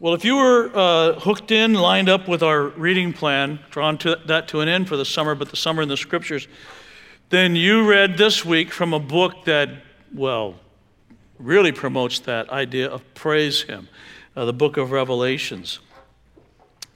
Well, 0.00 0.14
if 0.14 0.24
you 0.24 0.36
were 0.36 0.70
uh, 0.72 1.12
hooked 1.14 1.50
in, 1.50 1.74
lined 1.74 2.08
up 2.08 2.28
with 2.28 2.40
our 2.40 2.68
reading 2.68 3.12
plan, 3.12 3.58
drawn 3.70 3.98
to 3.98 4.16
that 4.26 4.46
to 4.48 4.60
an 4.60 4.68
end 4.68 4.86
for 4.86 4.96
the 4.96 5.04
summer, 5.04 5.34
but 5.34 5.50
the 5.50 5.56
summer 5.56 5.82
in 5.82 5.88
the 5.88 5.96
scriptures, 5.96 6.46
then 7.30 7.56
you 7.56 7.84
read 7.84 8.16
this 8.16 8.44
week 8.44 8.70
from 8.70 8.92
a 8.92 9.00
book 9.00 9.44
that, 9.46 9.68
well, 10.14 10.54
really 11.40 11.72
promotes 11.72 12.20
that 12.20 12.48
idea 12.50 12.88
of 12.88 13.02
praise 13.14 13.62
Him, 13.62 13.88
uh, 14.36 14.44
the 14.44 14.52
book 14.52 14.76
of 14.76 14.92
Revelations. 14.92 15.80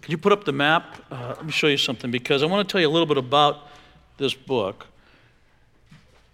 Can 0.00 0.12
you 0.12 0.18
put 0.18 0.30
up 0.30 0.44
the 0.44 0.52
map? 0.52 1.02
Uh, 1.10 1.34
let 1.38 1.44
me 1.44 1.50
show 1.50 1.66
you 1.66 1.78
something 1.78 2.12
because 2.12 2.44
I 2.44 2.46
want 2.46 2.68
to 2.68 2.72
tell 2.72 2.80
you 2.80 2.86
a 2.86 2.94
little 2.94 3.06
bit 3.06 3.18
about 3.18 3.66
this 4.18 4.32
book. 4.32 4.86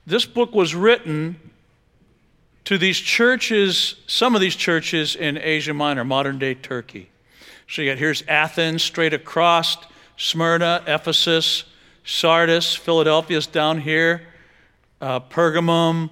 This 0.07 0.27
book 0.27 0.55
was 0.55 0.75
written 0.75 1.41
to 2.69 2.77
these 2.77 2.99
churches, 2.99 3.95
some 4.07 4.35
of 4.35 4.43
these 4.43 4.55
churches 4.55 5.17
in 5.17 5.39
Asia 5.39 5.73
Minor, 5.73 6.05
modern 6.05 6.39
day 6.39 6.53
Turkey. 6.53 7.09
So 7.67 7.81
you 7.81 7.91
got 7.91 7.97
here's 7.97 8.23
Athens, 8.29 8.83
straight 8.83 9.15
across, 9.15 9.79
Smyrna, 10.19 10.85
Ephesus, 10.87 11.65
Sardis, 12.05 12.75
Philadelphia's 12.75 13.47
down 13.47 13.81
here, 13.81 14.21
uh, 15.01 15.19
Pergamum. 15.19 16.11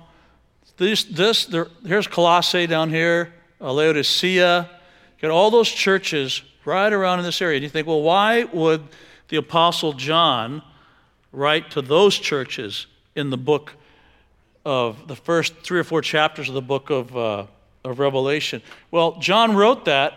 This, 0.78 1.04
this 1.04 1.44
there, 1.44 1.66
here's 1.84 2.06
Colossae 2.06 2.66
down 2.66 2.88
here, 2.88 3.34
uh, 3.60 3.70
Laodicea. 3.70 4.70
You 5.18 5.28
got 5.28 5.30
all 5.30 5.50
those 5.50 5.68
churches 5.68 6.40
right 6.64 6.90
around 6.90 7.18
in 7.18 7.26
this 7.26 7.42
area. 7.42 7.56
And 7.56 7.64
you 7.64 7.68
think, 7.68 7.86
well, 7.86 8.00
why 8.00 8.44
would 8.44 8.82
the 9.28 9.36
Apostle 9.36 9.92
John 9.92 10.62
write 11.32 11.72
to 11.72 11.82
those 11.82 12.18
churches 12.18 12.86
in 13.14 13.28
the 13.28 13.36
book 13.36 13.74
of 14.66 15.06
the 15.06 15.14
first 15.14 15.54
three 15.62 15.78
or 15.78 15.84
four 15.84 16.02
chapters 16.02 16.48
of 16.48 16.54
the 16.56 16.60
book 16.60 16.90
of, 16.90 17.16
uh, 17.16 17.46
of 17.84 18.00
Revelation. 18.00 18.60
Well, 18.90 19.16
John 19.20 19.54
wrote 19.54 19.84
that 19.84 20.14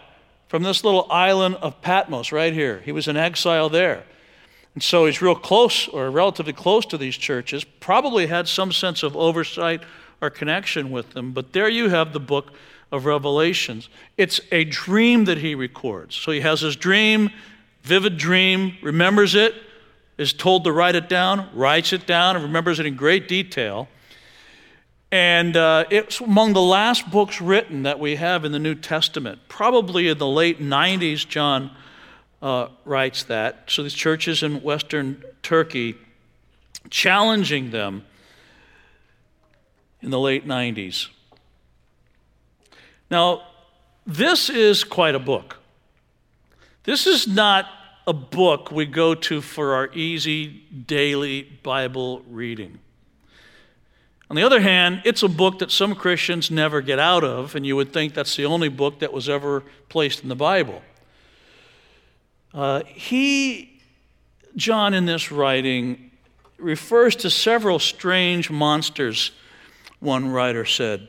from 0.48 0.64
this 0.64 0.84
little 0.84 1.06
island 1.12 1.56
of 1.62 1.80
Patmos 1.84 2.32
right 2.32 2.52
here. 2.52 2.82
He 2.84 2.92
was 2.92 3.08
in 3.08 3.16
exile 3.16 3.70
there. 3.70 4.04
And 4.74 4.82
so 4.82 5.06
he's 5.06 5.22
real 5.22 5.36
close 5.36 5.88
or 5.88 6.10
relatively 6.10 6.54
close 6.54 6.84
to 6.88 6.98
these 6.98 7.16
churches, 7.16 7.64
probably 7.64 8.26
had 8.26 8.48
some 8.48 8.72
sense 8.72 9.04
of 9.04 9.16
oversight 9.16 9.84
or 10.20 10.32
connection 10.32 10.90
with 10.90 11.12
them. 11.12 11.32
But 11.32 11.54
there 11.54 11.70
you 11.70 11.90
have 11.90 12.12
the 12.12 12.20
book 12.20 12.52
of 12.92 13.06
Revelations. 13.06 13.88
It's 14.18 14.42
a 14.52 14.64
dream 14.64 15.26
that 15.26 15.38
he 15.38 15.54
records. 15.54 16.16
So 16.16 16.32
he 16.32 16.42
has 16.42 16.62
his 16.62 16.76
dream, 16.76 17.30
vivid 17.84 18.18
dream, 18.18 18.78
remembers 18.82 19.36
it, 19.36 19.54
is 20.18 20.34
told 20.34 20.64
to 20.64 20.72
write 20.72 20.96
it 20.96 21.08
down, 21.08 21.50
writes 21.54 21.94
it 21.94 22.08
down, 22.08 22.36
and 22.36 22.44
remembers 22.44 22.80
it 22.80 22.88
in 22.88 22.96
great 22.96 23.28
detail. 23.28 23.88
And 25.12 25.58
uh, 25.58 25.86
it's 25.90 26.20
among 26.20 26.54
the 26.54 26.62
last 26.62 27.10
books 27.10 27.42
written 27.42 27.84
that 27.84 28.00
we 28.00 28.16
have 28.18 28.46
in 28.46 28.52
the 28.52 28.60
New 28.60 28.76
Testament. 28.76 29.40
Probably 29.48 30.08
in 30.08 30.18
the 30.18 30.28
late 30.28 30.62
90s, 30.62 31.28
John 31.28 31.72
uh, 32.42 32.68
writes 32.86 33.24
that. 33.24 33.64
So 33.68 33.82
these 33.84 33.94
churches 33.94 34.44
in 34.44 34.62
Western 34.62 35.24
Turkey, 35.42 35.96
challenging 36.92 37.72
them 37.72 38.06
in 40.02 40.12
the 40.12 40.20
late 40.20 40.48
90s. 40.48 41.08
Now, 43.10 43.42
this 44.06 44.50
is 44.50 44.84
quite 44.84 45.16
a 45.16 45.20
book. 45.20 45.58
This 46.84 47.08
is 47.08 47.28
not 47.28 47.66
a 48.08 48.14
book 48.14 48.72
we 48.72 48.86
go 48.86 49.14
to 49.14 49.42
for 49.42 49.74
our 49.74 49.92
easy 49.94 50.48
daily 50.48 51.44
Bible 51.64 52.22
reading. 52.30 52.80
On 54.30 54.36
the 54.36 54.44
other 54.44 54.62
hand, 54.62 55.02
it's 55.06 55.24
a 55.24 55.28
book 55.28 55.60
that 55.60 55.72
some 55.72 55.96
Christians 55.96 56.52
never 56.52 56.82
get 56.82 57.00
out 57.00 57.24
of, 57.24 57.56
and 57.56 57.66
you 57.66 57.76
would 57.76 57.92
think 57.92 58.14
that's 58.14 58.36
the 58.36 58.46
only 58.46 58.70
book 58.70 59.00
that 59.00 59.12
was 59.12 59.28
ever 59.28 59.64
placed 59.90 60.22
in 60.22 60.30
the 60.30 60.36
Bible. 60.36 60.84
Uh, 62.54 62.84
he, 62.86 63.82
John, 64.56 64.94
in 64.94 65.06
this 65.06 65.32
writing, 65.32 66.12
refers 66.58 67.16
to 67.18 67.30
several 67.30 67.80
strange 67.80 68.52
monsters, 68.52 69.32
one 70.00 70.30
writer 70.30 70.66
said. 70.66 71.08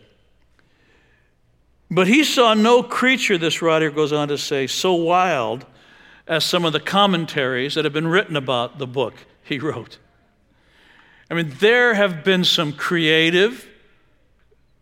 But 1.91 2.07
he 2.07 2.25
saw 2.25 2.55
no 2.55 2.83
creature, 2.83 3.37
this 3.37 3.61
writer 3.61 3.91
goes 3.91 4.13
on 4.13 4.29
to 4.29 4.39
say, 4.39 4.67
so 4.67 4.95
wild 4.95 5.67
as 6.27 6.45
some 6.45 6.65
of 6.65 6.73
the 6.73 6.81
commentaries 6.81 7.75
that 7.75 7.85
have 7.85 7.93
been 7.93 8.07
written 8.07 8.37
about 8.37 8.79
the 8.79 8.87
book 8.87 9.15
he 9.43 9.59
wrote. 9.59 9.99
I 11.31 11.35
mean, 11.35 11.55
there 11.61 11.95
have 11.95 12.25
been 12.25 12.43
some 12.43 12.73
creative, 12.73 13.69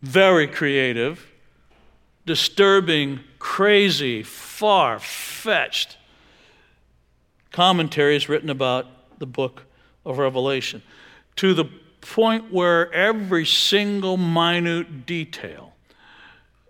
very 0.00 0.46
creative, 0.46 1.26
disturbing, 2.24 3.20
crazy, 3.38 4.22
far 4.22 4.98
fetched 4.98 5.98
commentaries 7.52 8.28
written 8.28 8.48
about 8.48 8.86
the 9.18 9.26
book 9.26 9.64
of 10.06 10.18
Revelation 10.18 10.82
to 11.36 11.52
the 11.52 11.66
point 12.00 12.52
where 12.52 12.92
every 12.92 13.44
single 13.44 14.16
minute 14.16 15.04
detail 15.04 15.74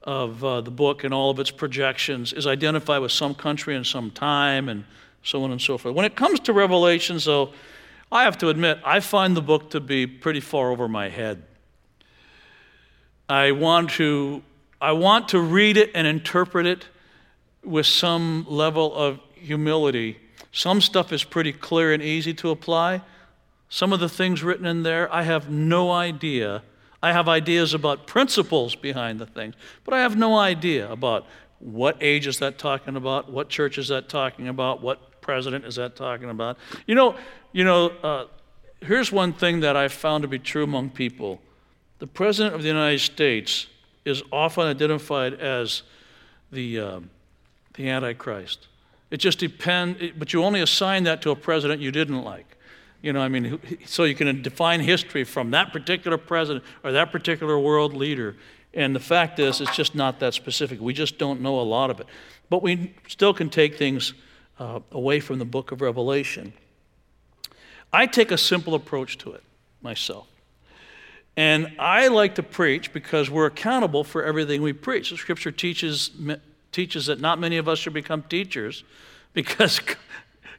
of 0.03 0.43
uh, 0.43 0.61
the 0.61 0.71
book 0.71 1.05
and 1.05 1.13
all 1.15 1.31
of 1.31 1.39
its 1.39 1.51
projections 1.51 2.33
is 2.33 2.47
identified 2.47 3.01
with 3.01 3.13
some 3.13 3.35
country 3.35 3.77
and 3.77 3.87
some 3.87 4.11
time 4.11 4.69
and 4.69 4.85
so 5.23 5.45
on 5.45 5.53
and 5.53 5.61
so 5.61 5.79
forth. 5.79 5.95
When 5.95 6.05
it 6.05 6.17
comes 6.17 6.41
to 6.41 6.53
Revelations, 6.53 7.27
though, 7.27 7.53
I 8.11 8.25
have 8.25 8.39
to 8.39 8.49
admit, 8.49 8.79
I 8.85 9.01
find 9.01 9.37
the 9.37 9.43
book 9.43 9.71
to 9.71 9.81
be 9.81 10.07
pretty 10.07 10.41
far 10.41 10.71
over 10.71 10.89
my 10.89 11.09
head. 11.09 11.43
I 13.29 13.53
want 13.53 13.91
to, 13.93 14.43
I 14.81 14.93
want 14.93 15.29
to 15.29 15.41
read 15.41 15.77
it 15.77 15.91
and 15.95 16.07
interpret 16.07 16.67
it 16.67 16.87
with 17.63 17.87
some 17.87 18.47
level 18.49 18.95
of 18.95 19.21
humility. 19.35 20.19
Some 20.53 20.81
stuff 20.81 21.13
is 21.13 21.25
pretty 21.25 21.53
clear 21.53 21.93
and 21.93 22.03
easy 22.03 22.33
to 22.35 22.51
apply. 22.51 23.03
Some 23.69 23.93
of 23.93 24.01
the 24.01 24.09
things 24.09 24.43
written 24.43 24.65
in 24.65 24.83
there, 24.83 25.13
I 25.13 25.23
have 25.23 25.51
no 25.51 25.91
idea. 25.91 26.63
I 27.03 27.13
have 27.13 27.29
ideas 27.29 27.75
about 27.75 28.07
principles 28.07 28.75
behind 28.75 29.21
the 29.21 29.27
things, 29.27 29.55
but 29.85 29.93
I 29.93 30.01
have 30.01 30.17
no 30.17 30.39
idea 30.39 30.91
about 30.91 31.27
what 31.59 31.97
age 32.01 32.27
is 32.27 32.39
that 32.39 32.59
talking 32.59 32.97
about, 32.97 33.31
what 33.31 33.49
church 33.51 33.79
is 33.79 33.89
that 33.89 34.09
talking 34.09 34.49
about, 34.49 34.81
what 34.81 35.08
president 35.29 35.67
is 35.67 35.75
that 35.75 35.95
talking 35.95 36.31
about? 36.31 36.57
You 36.87 36.95
know, 36.95 37.15
you 37.53 37.63
know 37.63 37.91
uh, 38.03 38.25
here's 38.81 39.13
one 39.13 39.35
thing 39.35 39.61
that 39.61 39.77
I've 39.77 39.93
found 39.93 40.23
to 40.23 40.29
be 40.29 40.39
true 40.39 40.65
among 40.65 40.89
people 40.89 41.43
the 41.99 42.07
president 42.07 42.55
of 42.55 42.63
the 42.63 42.69
United 42.69 43.01
States 43.01 43.67
is 44.07 44.23
often 44.33 44.65
identified 44.65 45.35
as 45.35 45.83
the, 46.51 46.81
uh, 46.81 47.01
the 47.75 47.91
Antichrist. 47.91 48.69
It 49.11 49.19
just 49.19 49.39
depends, 49.39 50.01
but 50.17 50.33
you 50.33 50.43
only 50.43 50.63
assign 50.63 51.05
that 51.05 51.21
to 51.23 51.31
a 51.31 51.37
president 51.37 51.83
you 51.83 51.91
didn't 51.91 52.23
like. 52.23 52.57
You 53.03 53.13
know, 53.13 53.21
I 53.21 53.29
mean, 53.29 53.61
so 53.85 54.05
you 54.05 54.15
can 54.15 54.41
define 54.41 54.81
history 54.81 55.25
from 55.25 55.51
that 55.51 55.75
particular 55.75 56.17
president 56.17 56.65
or 56.85 56.93
that 56.93 57.13
particular 57.13 57.59
world 57.59 57.93
leader. 57.93 58.35
And 58.73 58.97
the 58.97 59.01
fact 59.15 59.39
is, 59.41 59.61
it's 59.61 59.77
just 59.77 59.95
not 59.95 60.21
that 60.21 60.33
specific. 60.33 60.81
We 60.81 60.95
just 60.95 61.19
don't 61.19 61.43
know 61.43 61.61
a 61.61 61.67
lot 61.77 61.91
of 61.91 62.01
it. 62.01 62.07
But 62.49 62.63
we 62.63 62.95
still 63.09 63.35
can 63.35 63.51
take 63.51 63.77
things 63.77 64.15
uh, 64.59 64.81
away 64.93 65.21
from 65.21 65.39
the 65.39 65.45
book 65.45 65.73
of 65.73 65.81
Revelation. 65.81 66.53
I 67.93 68.07
take 68.07 68.31
a 68.31 68.39
simple 68.39 68.75
approach 68.75 69.19
to 69.19 69.33
it 69.33 69.43
myself. 69.81 70.27
And 71.37 71.77
I 71.79 72.09
like 72.09 72.35
to 72.35 72.43
preach 72.43 72.93
because 72.93 73.31
we're 73.31 73.47
accountable 73.47 74.03
for 74.03 74.25
everything 74.25 74.61
we 74.61 74.73
preach. 74.73 75.11
The 75.11 75.17
scripture 75.17 75.53
teaches, 75.53 76.11
teaches 76.73 77.07
that 77.07 77.21
not 77.21 77.39
many 77.39 77.59
of 77.59 77.69
us 77.69 77.79
should 77.79 77.93
become 77.93 78.23
teachers 78.25 78.83
because 79.35 79.81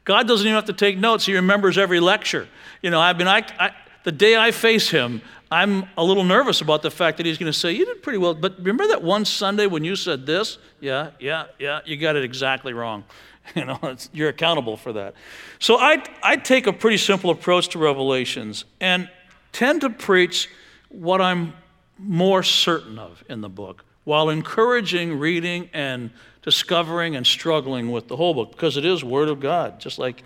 God 0.06 0.28
doesn't 0.28 0.48
even 0.48 0.56
have 0.56 0.66
to 0.66 0.74
take 0.74 0.98
notes. 0.98 1.26
He 1.26 1.36
remembers 1.36 1.78
every 1.78 2.00
lecture. 2.00 2.48
You 2.82 2.92
know, 2.92 3.02
I 3.02 3.14
mean, 3.14 3.28
I, 3.28 3.44
I, 3.60 3.72
the 4.06 4.12
day 4.12 4.38
I 4.38 4.52
face 4.52 4.90
him, 4.90 5.22
I'm 5.52 5.90
a 5.98 6.04
little 6.04 6.24
nervous 6.24 6.62
about 6.62 6.82
the 6.82 6.92
fact 6.92 7.18
that 7.18 7.26
he's 7.26 7.38
going 7.38 7.52
to 7.52 7.58
say, 7.58 7.74
You 7.74 7.86
did 7.86 8.02
pretty 8.02 8.20
well. 8.20 8.34
But 8.34 8.58
remember 8.60 8.88
that 8.88 9.04
one 9.04 9.26
Sunday 9.26 9.66
when 9.66 9.84
you 9.84 9.96
said 9.96 10.26
this? 10.26 10.60
Yeah, 10.80 11.12
yeah, 11.20 11.46
yeah, 11.58 11.82
you 11.86 11.98
got 11.98 12.16
it 12.16 12.24
exactly 12.24 12.72
wrong. 12.72 13.04
You 13.56 13.66
know, 13.66 13.96
you're 14.14 14.30
accountable 14.30 14.78
for 14.78 14.94
that. 14.94 15.16
So 15.58 15.78
I, 15.78 16.04
I 16.22 16.36
take 16.36 16.68
a 16.68 16.74
pretty 16.74 16.98
simple 16.98 17.32
approach 17.32 17.70
to 17.70 17.80
Revelations 17.80 18.64
and 18.80 19.10
tend 19.52 19.82
to 19.82 19.90
preach 19.90 20.50
what 20.90 21.20
I'm 21.20 21.54
more 21.98 22.44
certain 22.44 23.00
of 23.00 23.24
in 23.28 23.42
the 23.42 23.50
book 23.50 23.84
while 24.04 24.30
encouraging 24.30 25.20
reading 25.20 25.70
and 25.74 26.12
discovering 26.42 27.16
and 27.16 27.28
struggling 27.28 27.92
with 27.92 28.08
the 28.08 28.16
whole 28.16 28.34
book 28.34 28.52
because 28.52 28.78
it 28.78 28.86
is 28.86 29.04
Word 29.04 29.30
of 29.30 29.40
God, 29.40 29.80
just 29.80 30.00
like 30.00 30.24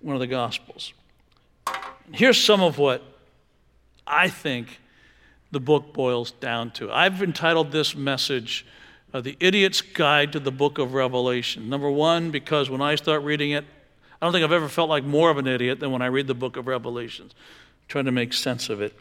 one 0.00 0.16
of 0.16 0.20
the 0.20 0.26
Gospels. 0.26 0.92
Here's 2.12 2.42
some 2.42 2.60
of 2.60 2.78
what 2.78 3.02
I 4.06 4.28
think 4.28 4.80
the 5.52 5.60
book 5.60 5.92
boils 5.92 6.32
down 6.32 6.70
to. 6.72 6.90
I've 6.90 7.22
entitled 7.22 7.72
this 7.72 7.94
message, 7.94 8.66
uh, 9.12 9.20
The 9.20 9.36
Idiot's 9.40 9.80
Guide 9.80 10.32
to 10.32 10.40
the 10.40 10.52
Book 10.52 10.78
of 10.78 10.94
Revelation. 10.94 11.68
Number 11.68 11.90
one, 11.90 12.30
because 12.30 12.70
when 12.70 12.80
I 12.80 12.94
start 12.94 13.22
reading 13.22 13.50
it, 13.52 13.64
I 14.20 14.26
don't 14.26 14.32
think 14.32 14.44
I've 14.44 14.52
ever 14.52 14.68
felt 14.68 14.88
like 14.88 15.04
more 15.04 15.30
of 15.30 15.38
an 15.38 15.46
idiot 15.46 15.80
than 15.80 15.90
when 15.90 16.02
I 16.02 16.06
read 16.06 16.26
the 16.26 16.34
book 16.34 16.56
of 16.56 16.66
Revelations, 16.66 17.34
trying 17.88 18.04
to 18.04 18.12
make 18.12 18.32
sense 18.32 18.68
of 18.68 18.80
it. 18.80 18.94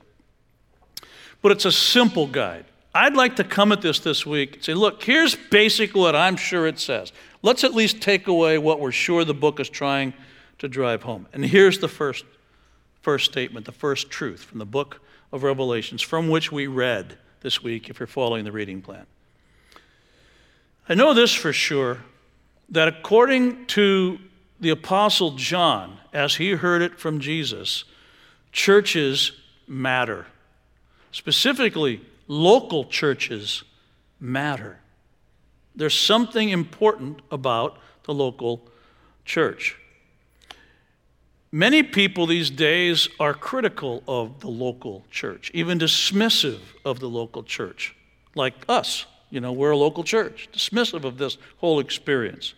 But 1.42 1.52
it's 1.52 1.66
a 1.66 1.72
simple 1.72 2.28
guide. 2.28 2.66
I'd 2.94 3.16
like 3.16 3.36
to 3.36 3.44
come 3.44 3.72
at 3.72 3.82
this 3.82 4.00
this 4.00 4.26
week 4.26 4.56
and 4.56 4.64
say, 4.64 4.74
look, 4.74 5.04
here's 5.04 5.36
basically 5.36 6.02
what 6.02 6.16
I'm 6.16 6.38
sure 6.38 6.66
it 6.68 6.80
says. 6.80 7.12
Let's 7.42 7.64
at 7.64 7.74
least 7.74 8.02
take 8.02 8.28
away 8.28 8.58
what 8.58 8.80
we're 8.80 8.92
sure 8.92 9.24
the 9.24 9.34
book 9.34 9.60
is 9.60 9.70
trying 9.70 10.14
to 10.58 10.68
drive 10.68 11.04
home. 11.04 11.28
And 11.32 11.46
here's 11.46 11.80
the 11.80 11.88
first, 11.88 12.26
first 13.02 13.26
statement, 13.26 13.66
the 13.66 13.72
first 13.72 14.10
truth 14.10 14.44
from 14.44 14.60
the 14.60 14.66
book 14.66 15.02
of 15.32 15.44
Revelations, 15.44 16.02
from 16.02 16.30
which 16.30 16.52
we 16.52 16.68
read 16.68 17.18
this 17.42 17.62
week 17.62 17.90
if 17.90 18.00
you're 18.00 18.08
following 18.08 18.44
the 18.44 18.52
reading 18.52 18.82
plan. 18.82 19.06
I 20.89 20.95
know 20.95 21.13
this 21.13 21.33
for 21.36 21.53
sure 21.53 22.00
that 22.69 22.88
according 22.88 23.68
to 23.68 24.18
the 24.59 24.71
Apostle 24.71 25.31
John, 25.31 26.00
as 26.12 26.36
he 26.36 26.51
heard 26.51 26.81
it 26.81 27.00
from 27.00 27.19
Jesus, 27.19 27.83
churches 28.51 29.31
matter. 29.68 30.25
Specifically, 31.12 32.01
local 32.27 32.86
churches 32.86 33.63
matter. 34.19 34.80
There's 35.75 35.97
something 35.97 36.50
important 36.50 37.21
about 37.30 37.77
the 38.03 38.13
local 38.15 38.68
church. 39.25 39.77
Many 41.51 41.83
people 41.83 42.25
these 42.25 42.50
days 42.50 43.09
are 43.19 43.36
critical 43.36 44.03
of 44.07 44.39
the 44.39 44.50
local 44.50 45.06
church, 45.12 45.51
even 45.53 45.77
dismissive 45.77 46.59
of 46.83 47.00
the 47.00 47.09
local 47.09 47.44
church, 47.44 47.95
like 48.33 48.56
us. 48.68 49.06
You 49.30 49.40
know, 49.40 49.52
we're 49.52 49.72
a 49.72 49.78
local 49.78 50.04
church, 50.04 50.50
dismissive 50.52 51.04
of 51.04 51.18
this 51.18 51.38
whole 51.58 51.80
experience. 51.80 52.54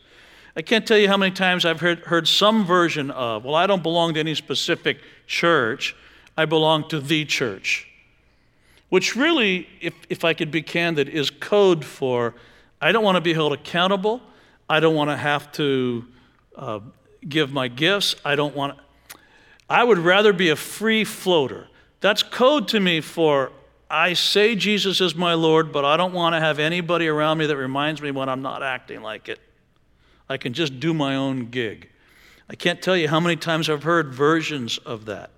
I 0.55 0.61
can't 0.61 0.85
tell 0.85 0.97
you 0.97 1.07
how 1.07 1.17
many 1.17 1.33
times 1.33 1.65
I've 1.65 1.79
heard, 1.79 1.99
heard 1.99 2.27
some 2.27 2.65
version 2.65 3.11
of, 3.11 3.45
well, 3.45 3.55
I 3.55 3.67
don't 3.67 3.83
belong 3.83 4.13
to 4.15 4.19
any 4.19 4.35
specific 4.35 4.99
church, 5.27 5.95
I 6.37 6.45
belong 6.45 6.87
to 6.89 6.99
the 6.99 7.25
church. 7.25 7.87
Which 8.89 9.15
really, 9.15 9.69
if, 9.79 9.93
if 10.09 10.25
I 10.25 10.33
could 10.33 10.51
be 10.51 10.61
candid, 10.61 11.07
is 11.07 11.29
code 11.29 11.85
for 11.85 12.35
I 12.81 12.91
don't 12.91 13.03
want 13.03 13.15
to 13.15 13.21
be 13.21 13.33
held 13.33 13.53
accountable. 13.53 14.21
I 14.67 14.79
don't 14.79 14.95
want 14.95 15.11
to 15.11 15.17
have 15.17 15.51
to 15.53 16.05
uh, 16.55 16.79
give 17.27 17.53
my 17.53 17.67
gifts. 17.67 18.15
I 18.25 18.35
don't 18.35 18.55
want. 18.55 18.77
I 19.69 19.83
would 19.83 19.99
rather 19.99 20.33
be 20.33 20.49
a 20.49 20.55
free 20.55 21.03
floater. 21.03 21.67
That's 22.01 22.23
code 22.23 22.67
to 22.69 22.79
me 22.79 22.99
for 22.99 23.51
I 23.91 24.13
say 24.13 24.55
Jesus 24.55 25.01
is 25.01 25.15
my 25.15 25.33
Lord, 25.33 25.73
but 25.73 25.83
I 25.83 25.97
don't 25.97 26.13
want 26.13 26.33
to 26.33 26.39
have 26.39 26.59
anybody 26.59 27.09
around 27.09 27.39
me 27.39 27.45
that 27.47 27.57
reminds 27.57 28.01
me 28.01 28.09
when 28.09 28.29
I'm 28.29 28.41
not 28.41 28.63
acting 28.63 29.01
like 29.01 29.27
it. 29.27 29.37
I 30.29 30.37
can 30.37 30.53
just 30.53 30.79
do 30.79 30.93
my 30.93 31.17
own 31.17 31.49
gig. 31.49 31.89
I 32.49 32.55
can't 32.55 32.81
tell 32.81 32.95
you 32.95 33.09
how 33.09 33.19
many 33.19 33.35
times 33.35 33.69
I've 33.69 33.83
heard 33.83 34.13
versions 34.13 34.77
of 34.77 35.05
that. 35.05 35.31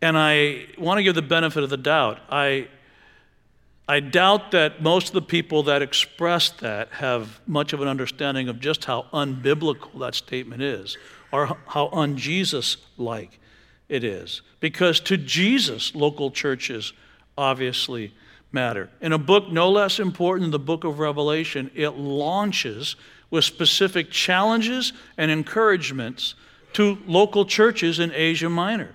And 0.00 0.16
I 0.16 0.66
want 0.78 0.98
to 0.98 1.02
give 1.02 1.16
the 1.16 1.22
benefit 1.22 1.64
of 1.64 1.70
the 1.70 1.76
doubt. 1.76 2.20
I, 2.30 2.68
I 3.88 3.98
doubt 3.98 4.52
that 4.52 4.80
most 4.80 5.08
of 5.08 5.14
the 5.14 5.22
people 5.22 5.64
that 5.64 5.82
express 5.82 6.50
that 6.50 6.92
have 6.92 7.40
much 7.44 7.72
of 7.72 7.80
an 7.80 7.88
understanding 7.88 8.48
of 8.48 8.60
just 8.60 8.84
how 8.84 9.06
unbiblical 9.12 9.98
that 9.98 10.14
statement 10.14 10.62
is 10.62 10.96
or 11.32 11.46
how 11.66 11.88
unJesus 11.88 12.76
like 12.96 13.40
it 13.88 14.04
is. 14.04 14.42
Because 14.60 15.00
to 15.00 15.16
Jesus, 15.16 15.92
local 15.96 16.30
churches 16.30 16.92
obviously 17.38 18.12
matter. 18.52 18.90
In 19.00 19.12
a 19.12 19.18
book 19.18 19.50
no 19.50 19.70
less 19.70 20.00
important 20.00 20.44
than 20.44 20.50
the 20.50 20.58
book 20.58 20.84
of 20.84 20.98
Revelation, 20.98 21.70
it 21.74 21.90
launches 21.90 22.96
with 23.30 23.44
specific 23.44 24.10
challenges 24.10 24.92
and 25.16 25.30
encouragements 25.30 26.34
to 26.74 26.98
local 27.06 27.44
churches 27.44 27.98
in 27.98 28.12
Asia 28.12 28.48
Minor. 28.48 28.94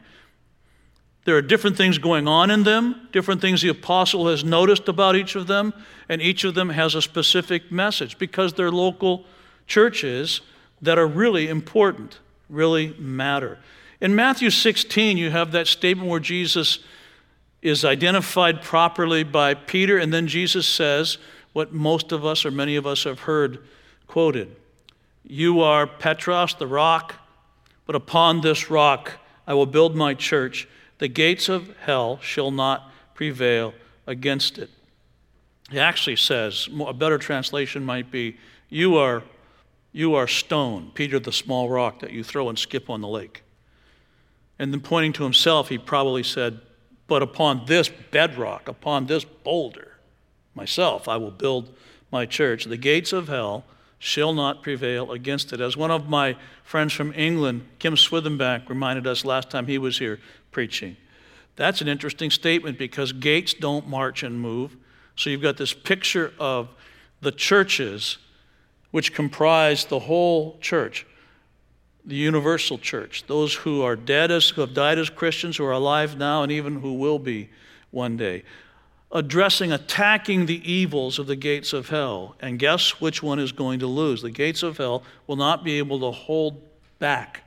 There 1.26 1.38
are 1.38 1.42
different 1.42 1.78
things 1.78 1.98
going 1.98 2.28
on 2.28 2.52
in 2.52 2.64
them, 2.64 3.08
different 3.14 3.40
things 3.40 3.62
the 3.62 3.70
apostle 3.70 4.28
has 4.28 4.44
noticed 4.44 4.90
about 4.90 5.16
each 5.16 5.36
of 5.36 5.48
them, 5.48 5.74
and 6.10 6.22
each 6.22 6.44
of 6.44 6.54
them 6.54 6.70
has 6.70 6.96
a 6.96 7.02
specific 7.02 7.72
message 7.72 8.18
because 8.18 8.54
they're 8.54 8.72
local 8.72 9.26
churches 9.66 10.42
that 10.82 11.00
are 11.00 11.08
really 11.08 11.48
important, 11.48 12.20
really 12.50 12.94
matter. 13.00 13.58
In 14.02 14.14
Matthew 14.16 14.50
16, 14.50 15.18
you 15.18 15.32
have 15.32 15.54
that 15.54 15.68
statement 15.68 16.10
where 16.10 16.20
Jesus 16.20 16.80
is 17.64 17.86
identified 17.86 18.62
properly 18.62 19.24
by 19.24 19.54
Peter, 19.54 19.98
and 19.98 20.14
then 20.14 20.28
Jesus 20.28 20.68
says 20.68 21.18
what 21.54 21.74
most 21.74 22.12
of 22.12 22.26
us 22.26 22.46
or 22.46 22.52
many 22.52 22.76
of 22.76 22.86
us 22.86 23.06
have 23.06 23.22
heard 23.22 23.64
quoted 24.06 24.56
You 25.24 25.62
are 25.62 25.88
Petros, 25.88 26.56
the 26.56 26.68
rock, 26.68 27.16
but 27.86 27.96
upon 27.96 28.42
this 28.42 28.70
rock 28.70 29.14
I 29.48 29.54
will 29.54 29.66
build 29.66 29.96
my 29.96 30.14
church 30.14 30.68
the 31.00 31.08
gates 31.08 31.50
of 31.50 31.76
hell 31.80 32.20
shall 32.22 32.52
not 32.52 32.92
prevail 33.16 33.74
against 34.06 34.58
it. 34.58 34.70
He 35.72 35.80
actually 35.80 36.18
says, 36.18 36.68
a 36.86 36.94
better 36.94 37.18
translation 37.18 37.86
might 37.86 38.12
be, 38.12 38.38
You 38.70 38.98
are, 38.98 39.24
you 39.92 40.16
are 40.16 40.28
stone, 40.28 40.92
Peter 40.94 41.20
the 41.20 41.32
small 41.32 41.70
rock 41.70 42.00
that 42.00 42.12
you 42.12 42.24
throw 42.24 42.50
and 42.50 42.60
skip 42.60 42.90
on 42.90 43.02
the 43.02 43.08
lake. 43.08 43.44
And 44.60 44.72
then 44.72 44.82
pointing 44.82 45.14
to 45.14 45.24
himself, 45.24 45.70
he 45.70 45.78
probably 45.78 46.24
said, 46.24 46.60
But 47.08 47.22
upon 47.22 47.66
this 47.66 47.90
bedrock, 48.12 48.68
upon 48.68 49.08
this 49.08 49.24
boulder, 49.26 49.98
myself, 50.56 51.08
I 51.08 51.18
will 51.18 51.32
build 51.32 51.76
my 52.12 52.26
church. 52.26 52.66
The 52.66 52.78
gates 52.78 53.12
of 53.12 53.28
hell 53.28 53.66
shall 54.00 54.34
not 54.34 54.62
prevail 54.62 55.12
against 55.12 55.54
it. 55.54 55.62
As 55.62 55.78
one 55.78 55.92
of 55.92 56.10
my 56.10 56.36
friends 56.64 56.94
from 56.94 57.14
England, 57.14 57.66
Kim 57.80 57.96
Swithenbank, 57.96 58.68
reminded 58.70 59.08
us 59.08 59.24
last 59.24 59.50
time 59.50 59.68
he 59.68 59.78
was 59.78 60.00
here, 60.00 60.20
preaching. 60.52 60.98
That's 61.56 61.82
an 61.82 61.88
interesting 61.88 62.30
statement 62.30 62.78
because 62.78 63.14
gates 63.14 63.54
don't 63.54 63.88
march 63.88 64.24
and 64.24 64.40
move. 64.40 64.76
So 65.16 65.30
you've 65.30 65.42
got 65.42 65.58
this 65.58 65.74
picture 65.74 66.34
of 66.40 66.70
the 67.22 67.32
churches 67.32 68.18
which 68.92 69.14
comprise 69.14 69.86
the 69.86 70.00
whole 70.00 70.58
church, 70.60 71.06
the 72.06 72.16
universal 72.16 72.78
church, 72.78 73.26
those 73.28 73.54
who 73.54 73.82
are 73.82 73.96
dead 73.96 74.32
as 74.32 74.50
who 74.50 74.62
have 74.62 74.74
died 74.74 75.00
as 75.00 75.10
Christians, 75.10 75.58
who 75.58 75.66
are 75.66 75.72
alive 75.72 76.18
now, 76.18 76.44
and 76.44 76.52
even 76.52 76.80
who 76.80 76.94
will 76.94 77.20
be 77.20 77.50
one 77.92 78.18
day. 78.18 78.44
Addressing, 79.12 79.72
attacking 79.72 80.48
the 80.48 80.70
evils 80.70 81.20
of 81.20 81.28
the 81.28 81.36
gates 81.36 81.72
of 81.72 81.90
hell. 81.90 82.36
And 82.42 82.58
guess 82.60 83.00
which 83.00 83.22
one 83.22 83.40
is 83.40 83.52
going 83.52 83.80
to 83.80 83.88
lose? 83.88 84.22
The 84.22 84.32
gates 84.32 84.64
of 84.64 84.78
hell 84.78 85.04
will 85.28 85.36
not 85.36 85.64
be 85.64 85.78
able 85.78 86.00
to 86.00 86.12
hold 86.12 86.62
back 87.00 87.44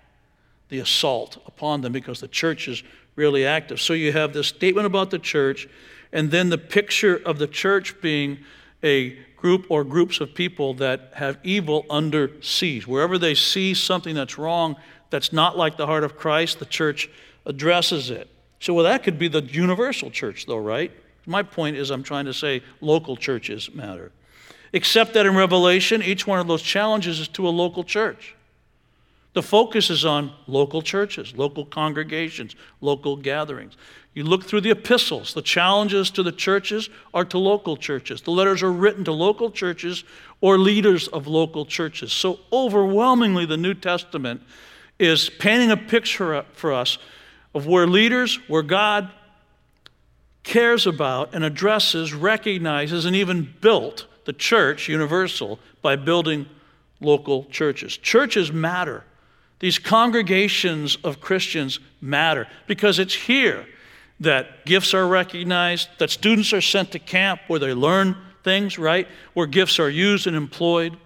the 0.68 0.78
assault 0.78 1.42
upon 1.46 1.80
them 1.80 1.92
because 1.92 2.20
the 2.20 2.28
church 2.28 2.68
is 2.68 2.82
really 3.16 3.44
active. 3.44 3.80
So 3.80 3.94
you 3.94 4.12
have 4.12 4.32
this 4.32 4.46
statement 4.48 4.86
about 4.86 5.10
the 5.10 5.18
church, 5.18 5.68
and 6.12 6.30
then 6.30 6.50
the 6.50 6.58
picture 6.58 7.16
of 7.16 7.38
the 7.38 7.46
church 7.46 8.00
being 8.00 8.38
a 8.82 9.18
group 9.46 9.66
or 9.68 9.84
groups 9.84 10.20
of 10.20 10.34
people 10.34 10.74
that 10.74 11.12
have 11.14 11.38
evil 11.44 11.86
under 11.88 12.32
siege. 12.42 12.84
Wherever 12.84 13.16
they 13.16 13.36
see 13.36 13.74
something 13.74 14.12
that's 14.12 14.36
wrong, 14.36 14.74
that's 15.10 15.32
not 15.32 15.56
like 15.56 15.76
the 15.76 15.86
heart 15.86 16.02
of 16.02 16.16
Christ, 16.16 16.58
the 16.58 16.66
church 16.66 17.08
addresses 17.44 18.10
it. 18.10 18.28
So, 18.58 18.74
well, 18.74 18.82
that 18.82 19.04
could 19.04 19.20
be 19.20 19.28
the 19.28 19.42
universal 19.42 20.10
church, 20.10 20.46
though, 20.46 20.56
right? 20.56 20.90
My 21.26 21.44
point 21.44 21.76
is, 21.76 21.92
I'm 21.92 22.02
trying 22.02 22.24
to 22.24 22.34
say 22.34 22.60
local 22.80 23.14
churches 23.16 23.72
matter. 23.72 24.10
Except 24.72 25.14
that 25.14 25.26
in 25.26 25.36
Revelation, 25.36 26.02
each 26.02 26.26
one 26.26 26.40
of 26.40 26.48
those 26.48 26.62
challenges 26.62 27.20
is 27.20 27.28
to 27.28 27.46
a 27.46 27.50
local 27.50 27.84
church. 27.84 28.34
The 29.36 29.42
focus 29.42 29.90
is 29.90 30.06
on 30.06 30.32
local 30.46 30.80
churches, 30.80 31.36
local 31.36 31.66
congregations, 31.66 32.56
local 32.80 33.16
gatherings. 33.16 33.76
You 34.14 34.24
look 34.24 34.44
through 34.44 34.62
the 34.62 34.70
epistles, 34.70 35.34
the 35.34 35.42
challenges 35.42 36.10
to 36.12 36.22
the 36.22 36.32
churches 36.32 36.88
are 37.12 37.26
to 37.26 37.36
local 37.36 37.76
churches. 37.76 38.22
The 38.22 38.30
letters 38.30 38.62
are 38.62 38.72
written 38.72 39.04
to 39.04 39.12
local 39.12 39.50
churches 39.50 40.04
or 40.40 40.56
leaders 40.56 41.06
of 41.08 41.26
local 41.26 41.66
churches. 41.66 42.14
So, 42.14 42.40
overwhelmingly, 42.50 43.44
the 43.44 43.58
New 43.58 43.74
Testament 43.74 44.40
is 44.98 45.28
painting 45.28 45.70
a 45.70 45.76
picture 45.76 46.46
for 46.54 46.72
us 46.72 46.96
of 47.54 47.66
where 47.66 47.86
leaders, 47.86 48.38
where 48.48 48.62
God 48.62 49.10
cares 50.44 50.86
about 50.86 51.34
and 51.34 51.44
addresses, 51.44 52.14
recognizes, 52.14 53.04
and 53.04 53.14
even 53.14 53.54
built 53.60 54.06
the 54.24 54.32
church 54.32 54.88
universal 54.88 55.58
by 55.82 55.94
building 55.94 56.46
local 57.00 57.44
churches. 57.50 57.98
Churches 57.98 58.50
matter. 58.50 59.04
These 59.58 59.78
congregations 59.78 60.96
of 61.02 61.20
Christians 61.20 61.80
matter 62.00 62.46
because 62.66 62.98
it's 62.98 63.14
here 63.14 63.66
that 64.20 64.64
gifts 64.64 64.94
are 64.94 65.06
recognized, 65.06 65.88
that 65.98 66.10
students 66.10 66.52
are 66.52 66.60
sent 66.60 66.92
to 66.92 66.98
camp 66.98 67.40
where 67.46 67.58
they 67.58 67.74
learn 67.74 68.16
things, 68.44 68.78
right? 68.78 69.08
Where 69.34 69.46
gifts 69.46 69.78
are 69.78 69.90
used 69.90 70.26
and 70.26 70.36
employed. 70.36 70.96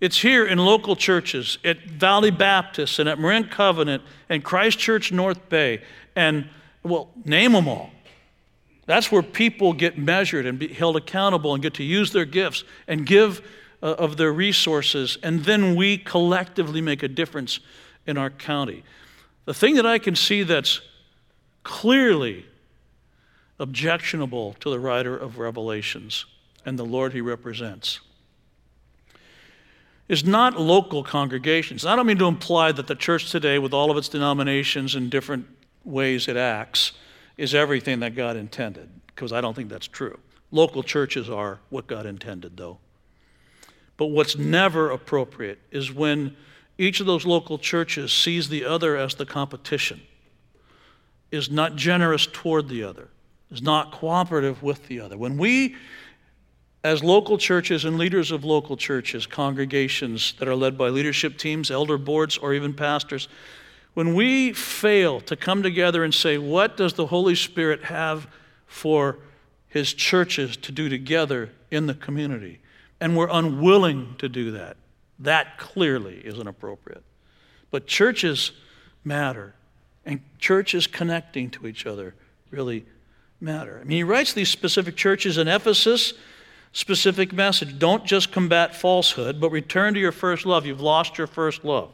It's 0.00 0.20
here 0.20 0.46
in 0.46 0.58
local 0.58 0.96
churches, 0.96 1.58
at 1.64 1.82
Valley 1.84 2.30
Baptist 2.30 2.98
and 2.98 3.08
at 3.08 3.18
Marin 3.18 3.44
Covenant 3.48 4.02
and 4.28 4.44
Christ 4.44 4.78
Church 4.78 5.10
North 5.10 5.48
Bay, 5.48 5.82
and 6.14 6.48
well, 6.82 7.10
name 7.24 7.52
them 7.52 7.68
all. 7.68 7.90
That's 8.86 9.12
where 9.12 9.22
people 9.22 9.72
get 9.72 9.98
measured 9.98 10.46
and 10.46 10.58
be 10.58 10.68
held 10.68 10.96
accountable 10.96 11.52
and 11.52 11.62
get 11.62 11.74
to 11.74 11.84
use 11.84 12.12
their 12.12 12.24
gifts 12.24 12.64
and 12.86 13.04
give 13.04 13.42
Uh, 13.80 13.94
of 13.96 14.16
their 14.16 14.32
resources, 14.32 15.18
and 15.22 15.44
then 15.44 15.76
we 15.76 15.96
collectively 15.96 16.80
make 16.80 17.04
a 17.04 17.08
difference 17.08 17.60
in 18.08 18.18
our 18.18 18.28
county. 18.28 18.82
The 19.44 19.54
thing 19.54 19.76
that 19.76 19.86
I 19.86 20.00
can 20.00 20.16
see 20.16 20.42
that's 20.42 20.80
clearly 21.62 22.44
objectionable 23.60 24.54
to 24.54 24.70
the 24.70 24.80
writer 24.80 25.16
of 25.16 25.38
Revelations 25.38 26.26
and 26.66 26.76
the 26.76 26.84
Lord 26.84 27.12
he 27.12 27.20
represents 27.20 28.00
is 30.08 30.24
not 30.24 30.58
local 30.58 31.04
congregations. 31.04 31.86
I 31.86 31.94
don't 31.94 32.06
mean 32.06 32.18
to 32.18 32.26
imply 32.26 32.72
that 32.72 32.88
the 32.88 32.96
church 32.96 33.30
today, 33.30 33.60
with 33.60 33.72
all 33.72 33.92
of 33.92 33.96
its 33.96 34.08
denominations 34.08 34.96
and 34.96 35.08
different 35.08 35.46
ways 35.84 36.26
it 36.26 36.36
acts, 36.36 36.94
is 37.36 37.54
everything 37.54 38.00
that 38.00 38.16
God 38.16 38.36
intended, 38.36 38.88
because 39.06 39.32
I 39.32 39.40
don't 39.40 39.54
think 39.54 39.68
that's 39.68 39.86
true. 39.86 40.18
Local 40.50 40.82
churches 40.82 41.30
are 41.30 41.60
what 41.70 41.86
God 41.86 42.06
intended, 42.06 42.56
though. 42.56 42.78
But 43.98 44.06
what's 44.06 44.38
never 44.38 44.90
appropriate 44.90 45.58
is 45.70 45.92
when 45.92 46.34
each 46.78 47.00
of 47.00 47.06
those 47.06 47.26
local 47.26 47.58
churches 47.58 48.12
sees 48.12 48.48
the 48.48 48.64
other 48.64 48.96
as 48.96 49.16
the 49.16 49.26
competition, 49.26 50.00
is 51.30 51.50
not 51.50 51.76
generous 51.76 52.26
toward 52.26 52.68
the 52.68 52.84
other, 52.84 53.08
is 53.50 53.60
not 53.60 53.92
cooperative 53.92 54.62
with 54.62 54.86
the 54.86 55.00
other. 55.00 55.18
When 55.18 55.36
we, 55.36 55.74
as 56.84 57.02
local 57.02 57.36
churches 57.36 57.84
and 57.84 57.98
leaders 57.98 58.30
of 58.30 58.44
local 58.44 58.76
churches, 58.76 59.26
congregations 59.26 60.34
that 60.38 60.46
are 60.46 60.54
led 60.54 60.78
by 60.78 60.88
leadership 60.88 61.36
teams, 61.36 61.70
elder 61.70 61.98
boards, 61.98 62.38
or 62.38 62.54
even 62.54 62.72
pastors, 62.72 63.26
when 63.94 64.14
we 64.14 64.52
fail 64.52 65.20
to 65.22 65.34
come 65.34 65.64
together 65.64 66.04
and 66.04 66.14
say, 66.14 66.38
what 66.38 66.76
does 66.76 66.92
the 66.92 67.06
Holy 67.06 67.34
Spirit 67.34 67.84
have 67.84 68.28
for 68.68 69.18
his 69.66 69.92
churches 69.92 70.56
to 70.58 70.70
do 70.70 70.88
together 70.88 71.50
in 71.72 71.86
the 71.86 71.94
community? 71.94 72.60
And 73.00 73.16
we're 73.16 73.28
unwilling 73.30 74.16
to 74.18 74.28
do 74.28 74.52
that. 74.52 74.76
That 75.18 75.58
clearly 75.58 76.16
is 76.16 76.38
inappropriate. 76.38 77.02
But 77.70 77.86
churches 77.86 78.52
matter, 79.04 79.54
and 80.04 80.20
churches 80.38 80.86
connecting 80.86 81.50
to 81.50 81.66
each 81.66 81.86
other 81.86 82.14
really 82.50 82.86
matter. 83.40 83.78
I 83.80 83.84
mean, 83.84 83.98
he 83.98 84.02
writes 84.04 84.32
these 84.32 84.48
specific 84.48 84.96
churches 84.96 85.38
in 85.38 85.48
Ephesus, 85.48 86.14
specific 86.72 87.32
message. 87.32 87.78
Don't 87.78 88.04
just 88.04 88.32
combat 88.32 88.74
falsehood, 88.74 89.40
but 89.40 89.50
return 89.50 89.94
to 89.94 90.00
your 90.00 90.12
first 90.12 90.46
love. 90.46 90.66
You've 90.66 90.80
lost 90.80 91.18
your 91.18 91.26
first 91.26 91.64
love. 91.64 91.92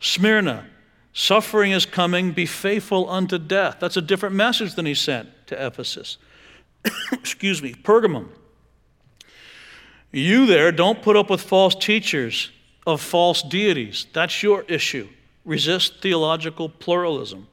Smyrna, 0.00 0.66
suffering 1.12 1.72
is 1.72 1.86
coming, 1.86 2.32
be 2.32 2.46
faithful 2.46 3.08
unto 3.08 3.38
death. 3.38 3.76
That's 3.80 3.96
a 3.96 4.02
different 4.02 4.34
message 4.34 4.74
than 4.74 4.86
he 4.86 4.94
sent 4.94 5.28
to 5.46 5.66
Ephesus. 5.66 6.18
Excuse 7.12 7.62
me. 7.62 7.74
Pergamum, 7.74 8.28
you 10.14 10.46
there 10.46 10.72
don't 10.72 11.02
put 11.02 11.16
up 11.16 11.30
with 11.30 11.42
false 11.42 11.74
teachers 11.74 12.50
of 12.86 13.00
false 13.00 13.42
deities. 13.42 14.06
That's 14.12 14.42
your 14.42 14.62
issue. 14.62 15.08
Resist 15.44 16.00
theological 16.00 16.68
pluralism. 16.68 17.48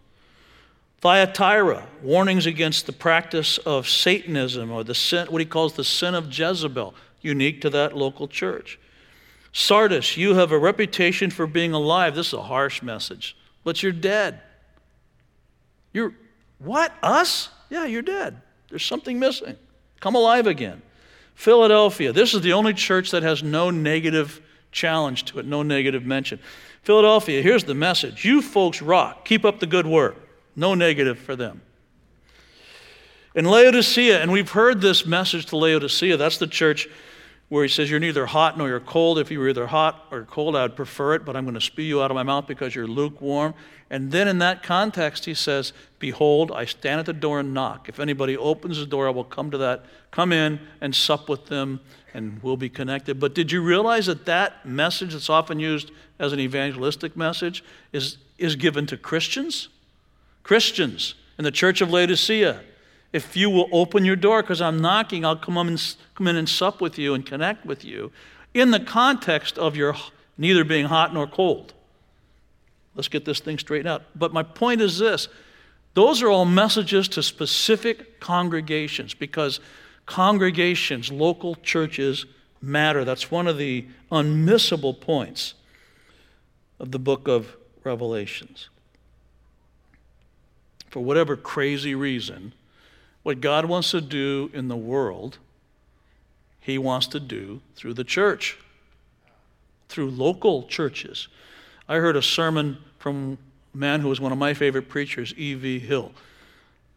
Thyatira, 1.01 1.87
warnings 2.03 2.45
against 2.45 2.85
the 2.85 2.93
practice 2.93 3.57
of 3.59 3.89
Satanism 3.89 4.71
or 4.71 4.83
the 4.83 4.93
sin, 4.93 5.27
what 5.27 5.39
he 5.39 5.45
calls 5.45 5.73
the 5.73 5.83
sin 5.83 6.13
of 6.13 6.27
Jezebel, 6.27 6.93
unique 7.21 7.61
to 7.61 7.69
that 7.71 7.97
local 7.97 8.27
church. 8.27 8.79
Sardis, 9.51 10.15
you 10.15 10.35
have 10.35 10.51
a 10.51 10.59
reputation 10.59 11.31
for 11.31 11.47
being 11.47 11.73
alive. 11.73 12.15
This 12.15 12.27
is 12.27 12.33
a 12.33 12.43
harsh 12.43 12.83
message, 12.83 13.35
but 13.63 13.81
you're 13.81 13.91
dead. 13.91 14.41
You're, 15.91 16.13
what? 16.59 16.93
Us? 17.01 17.49
Yeah, 17.69 17.85
you're 17.85 18.03
dead. 18.03 18.39
There's 18.69 18.85
something 18.85 19.19
missing. 19.19 19.57
Come 19.99 20.15
alive 20.15 20.47
again. 20.47 20.81
Philadelphia, 21.35 22.11
this 22.13 22.33
is 22.33 22.41
the 22.41 22.53
only 22.53 22.73
church 22.73 23.11
that 23.11 23.23
has 23.23 23.41
no 23.41 23.71
negative 23.71 24.41
challenge 24.71 25.25
to 25.25 25.39
it, 25.39 25.45
no 25.45 25.63
negative 25.63 26.05
mention. 26.05 26.39
Philadelphia, 26.83 27.41
here's 27.41 27.63
the 27.63 27.75
message 27.75 28.25
You 28.25 28.41
folks 28.41 28.81
rock. 28.81 29.25
Keep 29.25 29.45
up 29.45 29.59
the 29.59 29.67
good 29.67 29.85
work. 29.85 30.15
No 30.55 30.75
negative 30.75 31.17
for 31.17 31.35
them. 31.35 31.61
In 33.33 33.45
Laodicea, 33.45 34.21
and 34.21 34.31
we've 34.31 34.49
heard 34.49 34.81
this 34.81 35.05
message 35.05 35.45
to 35.47 35.57
Laodicea, 35.57 36.17
that's 36.17 36.37
the 36.37 36.47
church 36.47 36.89
where 37.51 37.63
he 37.63 37.69
says, 37.69 37.91
You're 37.91 37.99
neither 37.99 38.25
hot 38.27 38.57
nor 38.57 38.69
you're 38.69 38.79
cold. 38.79 39.19
If 39.19 39.29
you 39.29 39.37
were 39.37 39.49
either 39.49 39.67
hot 39.67 40.07
or 40.09 40.23
cold, 40.23 40.55
I'd 40.55 40.73
prefer 40.73 41.15
it, 41.15 41.25
but 41.25 41.35
I'm 41.35 41.43
going 41.43 41.55
to 41.55 41.59
spew 41.59 41.83
you 41.83 42.01
out 42.01 42.09
of 42.09 42.15
my 42.15 42.23
mouth 42.23 42.47
because 42.47 42.73
you're 42.73 42.87
lukewarm. 42.87 43.53
And 43.89 44.09
then 44.09 44.29
in 44.29 44.39
that 44.39 44.63
context, 44.63 45.25
he 45.25 45.33
says, 45.33 45.73
Behold, 45.99 46.53
I 46.53 46.63
stand 46.63 47.01
at 47.01 47.05
the 47.05 47.11
door 47.11 47.41
and 47.41 47.53
knock. 47.53 47.89
If 47.89 47.99
anybody 47.99 48.37
opens 48.37 48.77
the 48.77 48.85
door, 48.85 49.05
I 49.05 49.09
will 49.09 49.25
come 49.25 49.51
to 49.51 49.57
that, 49.57 49.83
come 50.11 50.31
in 50.31 50.61
and 50.79 50.95
sup 50.95 51.27
with 51.27 51.47
them, 51.47 51.81
and 52.13 52.41
we'll 52.41 52.55
be 52.55 52.69
connected. 52.69 53.19
But 53.19 53.35
did 53.35 53.51
you 53.51 53.61
realize 53.61 54.05
that 54.05 54.23
that 54.27 54.65
message 54.65 55.11
that's 55.11 55.29
often 55.29 55.59
used 55.59 55.91
as 56.19 56.31
an 56.31 56.39
evangelistic 56.39 57.17
message 57.17 57.65
is, 57.91 58.15
is 58.37 58.55
given 58.55 58.85
to 58.85 58.95
Christians? 58.95 59.67
Christians 60.43 61.15
in 61.37 61.43
the 61.43 61.51
church 61.51 61.81
of 61.81 61.91
Laodicea. 61.91 62.61
If 63.13 63.35
you 63.35 63.49
will 63.49 63.67
open 63.71 64.05
your 64.05 64.15
door 64.15 64.41
because 64.41 64.61
I'm 64.61 64.79
knocking, 64.79 65.25
I'll 65.25 65.35
come, 65.35 65.57
and, 65.57 65.95
come 66.15 66.27
in 66.27 66.37
and 66.37 66.47
sup 66.47 66.79
with 66.79 66.97
you 66.97 67.13
and 67.13 67.25
connect 67.25 67.65
with 67.65 67.83
you 67.83 68.11
in 68.53 68.71
the 68.71 68.79
context 68.79 69.57
of 69.57 69.75
your 69.75 69.95
neither 70.37 70.63
being 70.63 70.85
hot 70.85 71.13
nor 71.13 71.27
cold. 71.27 71.73
Let's 72.95 73.07
get 73.07 73.25
this 73.25 73.39
thing 73.39 73.57
straightened 73.57 73.89
out. 73.89 74.03
But 74.15 74.33
my 74.33 74.43
point 74.43 74.81
is 74.81 74.99
this 74.99 75.27
those 75.93 76.21
are 76.21 76.29
all 76.29 76.45
messages 76.45 77.07
to 77.09 77.23
specific 77.23 78.19
congregations 78.19 79.13
because 79.13 79.59
congregations, 80.05 81.11
local 81.11 81.55
churches 81.55 82.25
matter. 82.61 83.03
That's 83.03 83.29
one 83.29 83.47
of 83.47 83.57
the 83.57 83.85
unmissable 84.11 84.99
points 84.99 85.53
of 86.79 86.91
the 86.91 86.99
book 86.99 87.27
of 87.27 87.55
Revelations. 87.83 88.69
For 90.89 91.01
whatever 91.01 91.35
crazy 91.35 91.95
reason, 91.95 92.53
what 93.23 93.41
God 93.41 93.65
wants 93.65 93.91
to 93.91 94.01
do 94.01 94.49
in 94.53 94.67
the 94.67 94.75
world, 94.75 95.37
He 96.59 96.77
wants 96.77 97.07
to 97.07 97.19
do 97.19 97.61
through 97.75 97.93
the 97.93 98.03
church, 98.03 98.57
through 99.89 100.11
local 100.11 100.63
churches. 100.63 101.27
I 101.87 101.97
heard 101.97 102.15
a 102.15 102.21
sermon 102.21 102.77
from 102.99 103.37
a 103.73 103.77
man 103.77 104.01
who 104.01 104.09
was 104.09 104.19
one 104.19 104.31
of 104.31 104.37
my 104.37 104.53
favorite 104.53 104.89
preachers, 104.89 105.33
E.V. 105.37 105.79
Hill, 105.79 106.11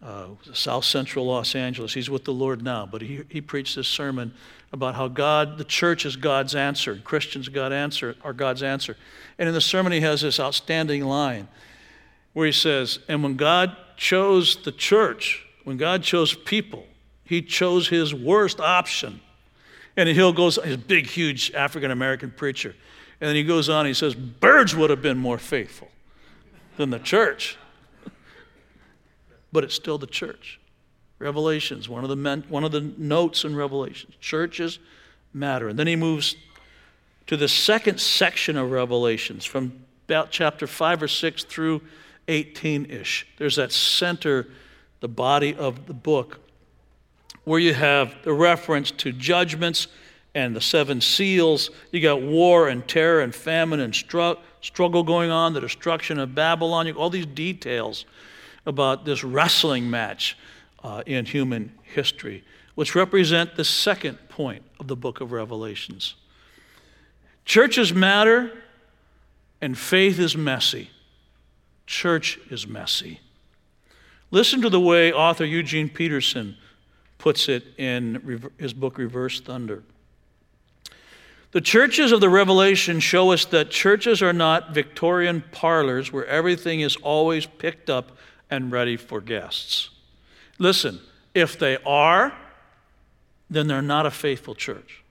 uh, 0.02 0.26
South 0.52 0.84
Central 0.84 1.26
Los 1.26 1.54
Angeles. 1.54 1.94
He's 1.94 2.10
with 2.10 2.24
the 2.24 2.32
Lord 2.32 2.62
now, 2.62 2.86
but 2.86 3.02
he, 3.02 3.22
he 3.28 3.40
preached 3.40 3.76
this 3.76 3.88
sermon 3.88 4.32
about 4.72 4.96
how 4.96 5.08
God, 5.08 5.56
the 5.56 5.64
church 5.64 6.04
is 6.04 6.16
God's 6.16 6.54
answer, 6.54 6.96
Christians 6.96 7.48
God 7.48 7.72
answer, 7.72 8.16
are 8.22 8.32
God's 8.32 8.62
answer. 8.62 8.96
And 9.38 9.48
in 9.48 9.54
the 9.54 9.60
sermon, 9.60 9.92
he 9.92 10.00
has 10.00 10.20
this 10.20 10.40
outstanding 10.40 11.04
line 11.04 11.48
where 12.32 12.46
he 12.46 12.52
says, 12.52 12.98
And 13.08 13.22
when 13.22 13.36
God 13.36 13.76
chose 13.96 14.62
the 14.62 14.72
church, 14.72 15.46
when 15.64 15.76
God 15.76 16.02
chose 16.02 16.34
people, 16.34 16.86
he 17.24 17.42
chose 17.42 17.88
his 17.88 18.14
worst 18.14 18.60
option. 18.60 19.20
And 19.96 20.08
Hill 20.08 20.32
goes, 20.32 20.56
his 20.62 20.76
big, 20.76 21.06
huge 21.06 21.52
African 21.52 21.90
American 21.90 22.30
preacher. 22.30 22.74
And 23.20 23.28
then 23.28 23.36
he 23.36 23.44
goes 23.44 23.68
on, 23.68 23.86
he 23.86 23.94
says, 23.94 24.14
Birds 24.14 24.74
would 24.74 24.90
have 24.90 25.02
been 25.02 25.18
more 25.18 25.38
faithful 25.38 25.88
than 26.76 26.90
the 26.90 26.98
church. 26.98 27.56
but 29.52 29.64
it's 29.64 29.74
still 29.74 29.98
the 29.98 30.06
church. 30.06 30.60
Revelations, 31.18 31.88
one 31.88 32.02
of 32.02 32.10
the, 32.10 32.16
men, 32.16 32.44
one 32.48 32.64
of 32.64 32.72
the 32.72 32.80
notes 32.80 33.44
in 33.44 33.56
Revelations. 33.56 34.14
Churches 34.20 34.78
matter. 35.32 35.68
And 35.68 35.78
then 35.78 35.86
he 35.86 35.96
moves 35.96 36.36
to 37.28 37.36
the 37.36 37.48
second 37.48 38.00
section 38.00 38.56
of 38.56 38.70
Revelations 38.70 39.44
from 39.44 39.84
about 40.06 40.30
chapter 40.30 40.66
5 40.66 41.04
or 41.04 41.08
6 41.08 41.44
through 41.44 41.80
18 42.28 42.86
ish. 42.86 43.26
There's 43.38 43.56
that 43.56 43.72
center 43.72 44.48
the 45.04 45.08
body 45.08 45.54
of 45.54 45.86
the 45.86 45.92
book, 45.92 46.40
where 47.44 47.60
you 47.60 47.74
have 47.74 48.14
the 48.22 48.32
reference 48.32 48.90
to 48.90 49.12
judgments 49.12 49.86
and 50.34 50.56
the 50.56 50.62
seven 50.62 50.98
seals. 50.98 51.68
You 51.92 52.00
got 52.00 52.22
war 52.22 52.68
and 52.68 52.88
terror 52.88 53.20
and 53.20 53.34
famine 53.34 53.80
and 53.80 53.92
stru- 53.92 54.38
struggle 54.62 55.02
going 55.02 55.30
on, 55.30 55.52
the 55.52 55.60
destruction 55.60 56.18
of 56.18 56.34
Babylon, 56.34 56.90
all 56.92 57.10
these 57.10 57.26
details 57.26 58.06
about 58.64 59.04
this 59.04 59.22
wrestling 59.22 59.90
match 59.90 60.38
uh, 60.82 61.02
in 61.04 61.26
human 61.26 61.70
history, 61.82 62.42
which 62.74 62.94
represent 62.94 63.56
the 63.56 63.64
second 63.64 64.16
point 64.30 64.62
of 64.80 64.88
the 64.88 64.96
book 64.96 65.20
of 65.20 65.32
Revelations. 65.32 66.14
Churches 67.44 67.92
matter, 67.92 68.50
and 69.60 69.76
faith 69.76 70.18
is 70.18 70.34
messy. 70.34 70.88
Church 71.86 72.38
is 72.48 72.66
messy. 72.66 73.20
Listen 74.30 74.60
to 74.62 74.68
the 74.68 74.80
way 74.80 75.12
author 75.12 75.44
Eugene 75.44 75.88
Peterson 75.88 76.56
puts 77.18 77.48
it 77.48 77.64
in 77.78 78.50
his 78.58 78.72
book, 78.72 78.98
Reversed 78.98 79.44
Thunder. 79.44 79.82
The 81.52 81.60
churches 81.60 82.10
of 82.10 82.20
the 82.20 82.28
Revelation 82.28 82.98
show 82.98 83.30
us 83.30 83.44
that 83.46 83.70
churches 83.70 84.22
are 84.22 84.32
not 84.32 84.74
Victorian 84.74 85.44
parlors 85.52 86.12
where 86.12 86.26
everything 86.26 86.80
is 86.80 86.96
always 86.96 87.46
picked 87.46 87.88
up 87.88 88.18
and 88.50 88.72
ready 88.72 88.96
for 88.96 89.20
guests. 89.20 89.90
Listen, 90.58 91.00
if 91.32 91.58
they 91.58 91.78
are, 91.86 92.34
then 93.48 93.68
they're 93.68 93.82
not 93.82 94.04
a 94.04 94.10
faithful 94.10 94.54
church. 94.54 95.04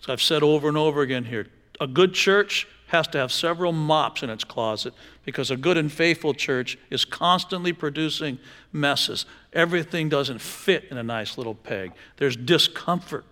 So 0.00 0.12
I've 0.12 0.22
said 0.22 0.42
over 0.42 0.68
and 0.68 0.76
over 0.76 1.02
again 1.02 1.24
here 1.24 1.48
a 1.80 1.86
good 1.86 2.14
church 2.14 2.68
has 2.94 3.08
to 3.08 3.18
have 3.18 3.32
several 3.32 3.72
mops 3.72 4.22
in 4.22 4.30
its 4.30 4.44
closet 4.44 4.94
because 5.24 5.50
a 5.50 5.56
good 5.56 5.76
and 5.76 5.90
faithful 5.90 6.32
church 6.32 6.78
is 6.90 7.04
constantly 7.04 7.72
producing 7.72 8.38
messes. 8.72 9.26
Everything 9.52 10.08
doesn't 10.08 10.40
fit 10.40 10.84
in 10.90 10.96
a 10.96 11.02
nice 11.02 11.36
little 11.36 11.56
peg, 11.56 11.92
there's 12.18 12.36
discomfort. 12.36 13.24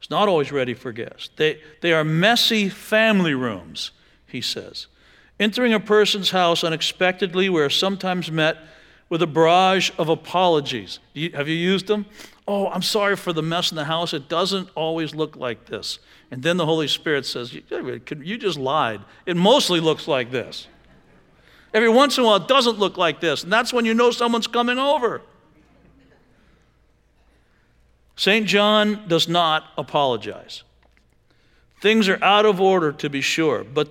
It's 0.00 0.10
not 0.10 0.28
always 0.28 0.50
ready 0.50 0.74
for 0.74 0.92
guests. 0.92 1.30
They, 1.36 1.60
they 1.82 1.92
are 1.92 2.04
messy 2.04 2.68
family 2.68 3.34
rooms, 3.34 3.92
he 4.26 4.40
says. 4.40 4.86
Entering 5.38 5.72
a 5.72 5.80
person's 5.80 6.30
house 6.30 6.64
unexpectedly, 6.64 7.48
we 7.48 7.60
are 7.60 7.70
sometimes 7.70 8.30
met 8.30 8.56
with 9.10 9.20
a 9.20 9.26
barrage 9.26 9.90
of 9.98 10.08
apologies. 10.08 11.00
Have 11.34 11.48
you 11.48 11.54
used 11.54 11.88
them? 11.88 12.06
Oh, 12.48 12.68
I'm 12.68 12.82
sorry 12.82 13.16
for 13.16 13.32
the 13.32 13.42
mess 13.42 13.70
in 13.70 13.76
the 13.76 13.84
house. 13.84 14.14
It 14.14 14.28
doesn't 14.28 14.70
always 14.74 15.14
look 15.14 15.36
like 15.36 15.66
this. 15.66 15.98
And 16.30 16.42
then 16.42 16.56
the 16.56 16.64
Holy 16.64 16.88
Spirit 16.88 17.26
says, 17.26 17.52
You 17.52 18.38
just 18.38 18.58
lied. 18.58 19.02
It 19.26 19.36
mostly 19.36 19.80
looks 19.80 20.08
like 20.08 20.30
this. 20.30 20.68
Every 21.74 21.88
once 21.88 22.16
in 22.16 22.24
a 22.24 22.26
while, 22.26 22.36
it 22.36 22.48
doesn't 22.48 22.78
look 22.78 22.96
like 22.96 23.20
this. 23.20 23.44
And 23.44 23.52
that's 23.52 23.72
when 23.72 23.84
you 23.84 23.94
know 23.94 24.10
someone's 24.10 24.46
coming 24.46 24.78
over. 24.78 25.22
St. 28.16 28.46
John 28.46 29.06
does 29.08 29.28
not 29.28 29.64
apologize. 29.78 30.62
Things 31.80 32.08
are 32.08 32.22
out 32.22 32.44
of 32.44 32.60
order, 32.60 32.92
to 32.92 33.08
be 33.08 33.22
sure, 33.22 33.64
but 33.64 33.88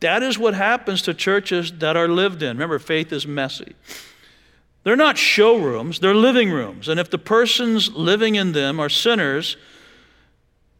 that 0.00 0.22
is 0.22 0.38
what 0.38 0.54
happens 0.54 1.02
to 1.02 1.14
churches 1.14 1.72
that 1.78 1.96
are 1.96 2.08
lived 2.08 2.42
in. 2.42 2.50
Remember, 2.50 2.78
faith 2.78 3.12
is 3.12 3.26
messy. 3.26 3.74
They're 4.84 4.96
not 4.96 5.16
showrooms, 5.16 6.00
they're 6.00 6.14
living 6.14 6.50
rooms. 6.50 6.88
And 6.88 6.98
if 6.98 7.10
the 7.10 7.18
persons 7.18 7.92
living 7.92 8.34
in 8.34 8.52
them 8.52 8.80
are 8.80 8.88
sinners, 8.88 9.56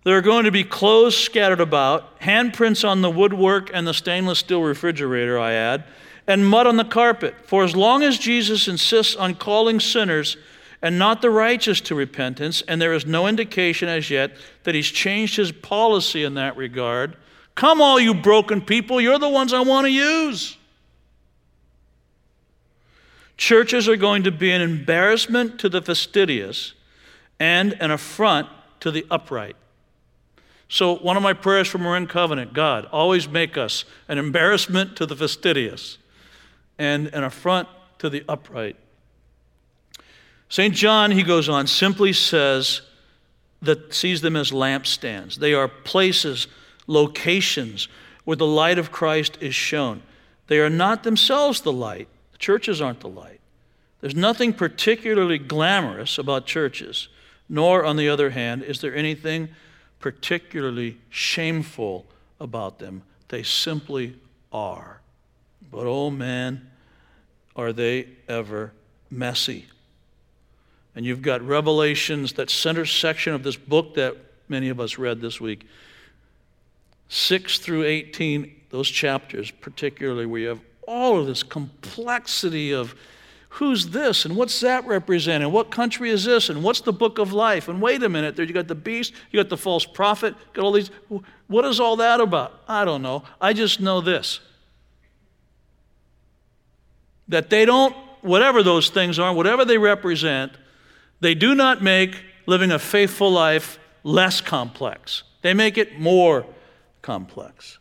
there 0.05 0.17
are 0.17 0.23
going 0.23 0.45
to 0.45 0.51
be 0.51 0.65
clothes 0.65 1.17
scattered 1.17 1.61
about, 1.61 2.19
handprints 2.21 2.89
on 2.89 3.03
the 3.03 3.11
woodwork 3.11 3.71
and 3.73 3.87
the 3.87 3.95
stainless 3.95 4.41
steel 4.41 4.63
refrigerator, 4.63 5.39
I 5.39 5.53
add, 5.53 5.85
and 6.27 6.47
mud 6.47 6.67
on 6.67 6.77
the 6.77 6.85
carpet. 6.85 7.35
For 7.47 7.63
as 7.63 7.77
long 7.77 8.03
as 8.03 8.19
Jesus 8.19 8.67
insists 8.67 9.15
on 9.15 9.37
calling 9.37 9.79
sinners 9.79 10.37
and 10.81 10.99
not 10.99 11.23
the 11.23 11.31
righteous 11.31 11.81
to 11.83 11.95
repentance, 11.95 12.63
and 12.67 12.83
there 12.83 12.93
is 12.93 13.07
no 13.07 13.29
indication 13.29 13.89
as 13.89 14.11
yet 14.11 14.33
that 14.65 14.75
he's 14.75 14.89
changed 14.89 15.37
his 15.37 15.53
policy 15.53 16.25
in 16.25 16.35
that 16.35 16.57
regard, 16.57 17.17
come, 17.55 17.81
all 17.81 18.01
you 18.01 18.15
broken 18.15 18.61
people, 18.61 19.01
you're 19.01 19.21
the 19.21 19.29
ones 19.29 19.53
I 19.53 19.61
want 19.61 19.87
to 19.87 19.93
use. 19.93 20.57
Churches 23.37 23.89
are 23.89 23.97
going 23.97 24.23
to 24.25 24.31
be 24.31 24.51
an 24.51 24.61
embarrassment 24.61 25.59
to 25.61 25.69
the 25.69 25.83
fastidious 25.83 26.75
and 27.41 27.73
an 27.81 27.91
affront 27.91 28.49
to 28.81 28.91
the 28.91 29.07
upright. 29.11 29.57
So, 30.69 30.97
one 30.97 31.17
of 31.17 31.23
my 31.23 31.33
prayers 31.35 31.69
for 31.69 31.79
Marin 31.79 32.07
Covenant 32.07 32.55
God, 32.55 32.87
always 32.87 33.29
make 33.29 33.59
us 33.59 33.85
an 34.09 34.17
embarrassment 34.17 34.97
to 34.97 35.07
the 35.07 35.17
fastidious 35.17 35.99
and 36.79 37.09
an 37.09 37.25
affront 37.25 37.69
to 37.99 38.09
the 38.09 38.25
upright. 38.29 38.77
St. 40.49 40.75
John, 40.75 41.11
he 41.11 41.23
goes 41.23 41.49
on, 41.49 41.67
simply 41.67 42.13
says 42.13 42.83
that 43.61 43.95
sees 43.95 44.21
them 44.21 44.37
as 44.37 44.51
lampstands. 44.51 45.37
They 45.37 45.55
are 45.55 45.69
places, 45.69 46.47
locations 46.87 47.89
where 48.25 48.37
the 48.37 48.47
light 48.47 48.79
of 48.79 48.93
Christ 48.93 49.39
is 49.41 49.55
shown. 49.55 50.03
They 50.49 50.59
are 50.59 50.71
not 50.71 51.05
themselves 51.05 51.61
the 51.61 51.73
light. 51.73 52.09
Churches 52.43 52.81
aren't 52.81 52.99
the 52.99 53.09
light. 53.09 53.39
There's 54.01 54.17
nothing 54.17 54.53
particularly 54.53 55.39
glamorous 55.39 56.19
about 56.19 56.45
churches, 56.45 57.07
nor, 57.49 57.85
on 57.85 57.97
the 57.97 58.09
other 58.09 58.31
hand, 58.31 58.65
is 58.65 58.81
there 58.81 58.93
anything 58.97 59.49
particularly 60.01 60.99
shameful 61.09 62.05
about 62.41 62.81
them. 62.81 63.05
They 63.29 63.45
simply 63.45 64.17
are. 64.53 65.01
But 65.71 65.87
oh 65.87 66.11
man, 66.11 66.69
are 67.55 67.73
they 67.73 68.09
ever 68.29 68.73
messy. 69.09 69.67
And 70.97 71.07
you've 71.07 71.23
got 71.23 71.47
Revelations, 71.47 72.33
that 72.33 72.51
center 72.51 72.85
section 72.85 73.35
of 73.35 73.45
this 73.45 73.55
book 73.55 73.95
that 73.95 74.17
many 74.49 74.69
of 74.69 74.81
us 74.81 74.99
read 74.99 75.21
this 75.21 75.41
week. 75.41 75.65
6 77.09 77.61
through 77.61 77.85
18, 77.85 78.53
those 78.71 78.89
chapters, 78.89 79.53
particularly, 79.53 80.43
you 80.43 80.49
have 80.49 80.61
all 80.87 81.19
of 81.19 81.27
this 81.27 81.43
complexity 81.43 82.73
of 82.73 82.95
who's 83.51 83.89
this 83.89 84.25
and 84.25 84.35
what's 84.35 84.61
that 84.61 84.87
represent 84.87 85.45
and 85.45 85.53
what 85.53 85.71
country 85.71 86.11
is 86.11 86.25
this 86.25 86.49
and 86.49 86.63
what's 86.63 86.81
the 86.81 86.93
book 86.93 87.19
of 87.19 87.33
life? 87.33 87.69
And 87.69 87.83
wait 87.83 88.03
a 88.03 88.09
minute 88.09 88.35
there 88.37 88.45
you 88.47 88.55
got 88.55 88.69
the 88.69 88.75
beast 88.75 89.13
you 89.31 89.39
got 89.39 89.51
the 89.51 89.57
false 89.57 89.85
prophet 89.85 90.35
got 90.55 90.65
all 90.65 90.73
these 90.73 90.91
what 91.49 91.65
is 91.65 91.79
all 91.79 91.97
that 91.97 92.21
about? 92.21 92.61
I 92.67 92.85
don't 92.85 93.03
know. 93.03 93.25
I 93.41 93.53
just 93.53 93.81
know 93.81 94.01
this. 94.01 94.41
That 97.29 97.51
they 97.51 97.65
don't 97.65 97.95
whatever 98.23 98.63
those 98.63 98.89
things 98.89 99.19
are 99.19 99.35
whatever 99.35 99.65
they 99.65 99.79
represent 99.79 100.53
they 101.21 101.35
do 101.35 101.55
not 101.55 101.83
make 101.83 102.17
living 102.47 102.73
a 102.73 102.79
faithful 102.79 103.31
life 103.31 103.79
less 104.03 104.41
complex. 104.41 105.23
They 105.43 105.55
make 105.55 105.77
it 105.77 105.99
more 105.99 106.47
complex 107.03 107.79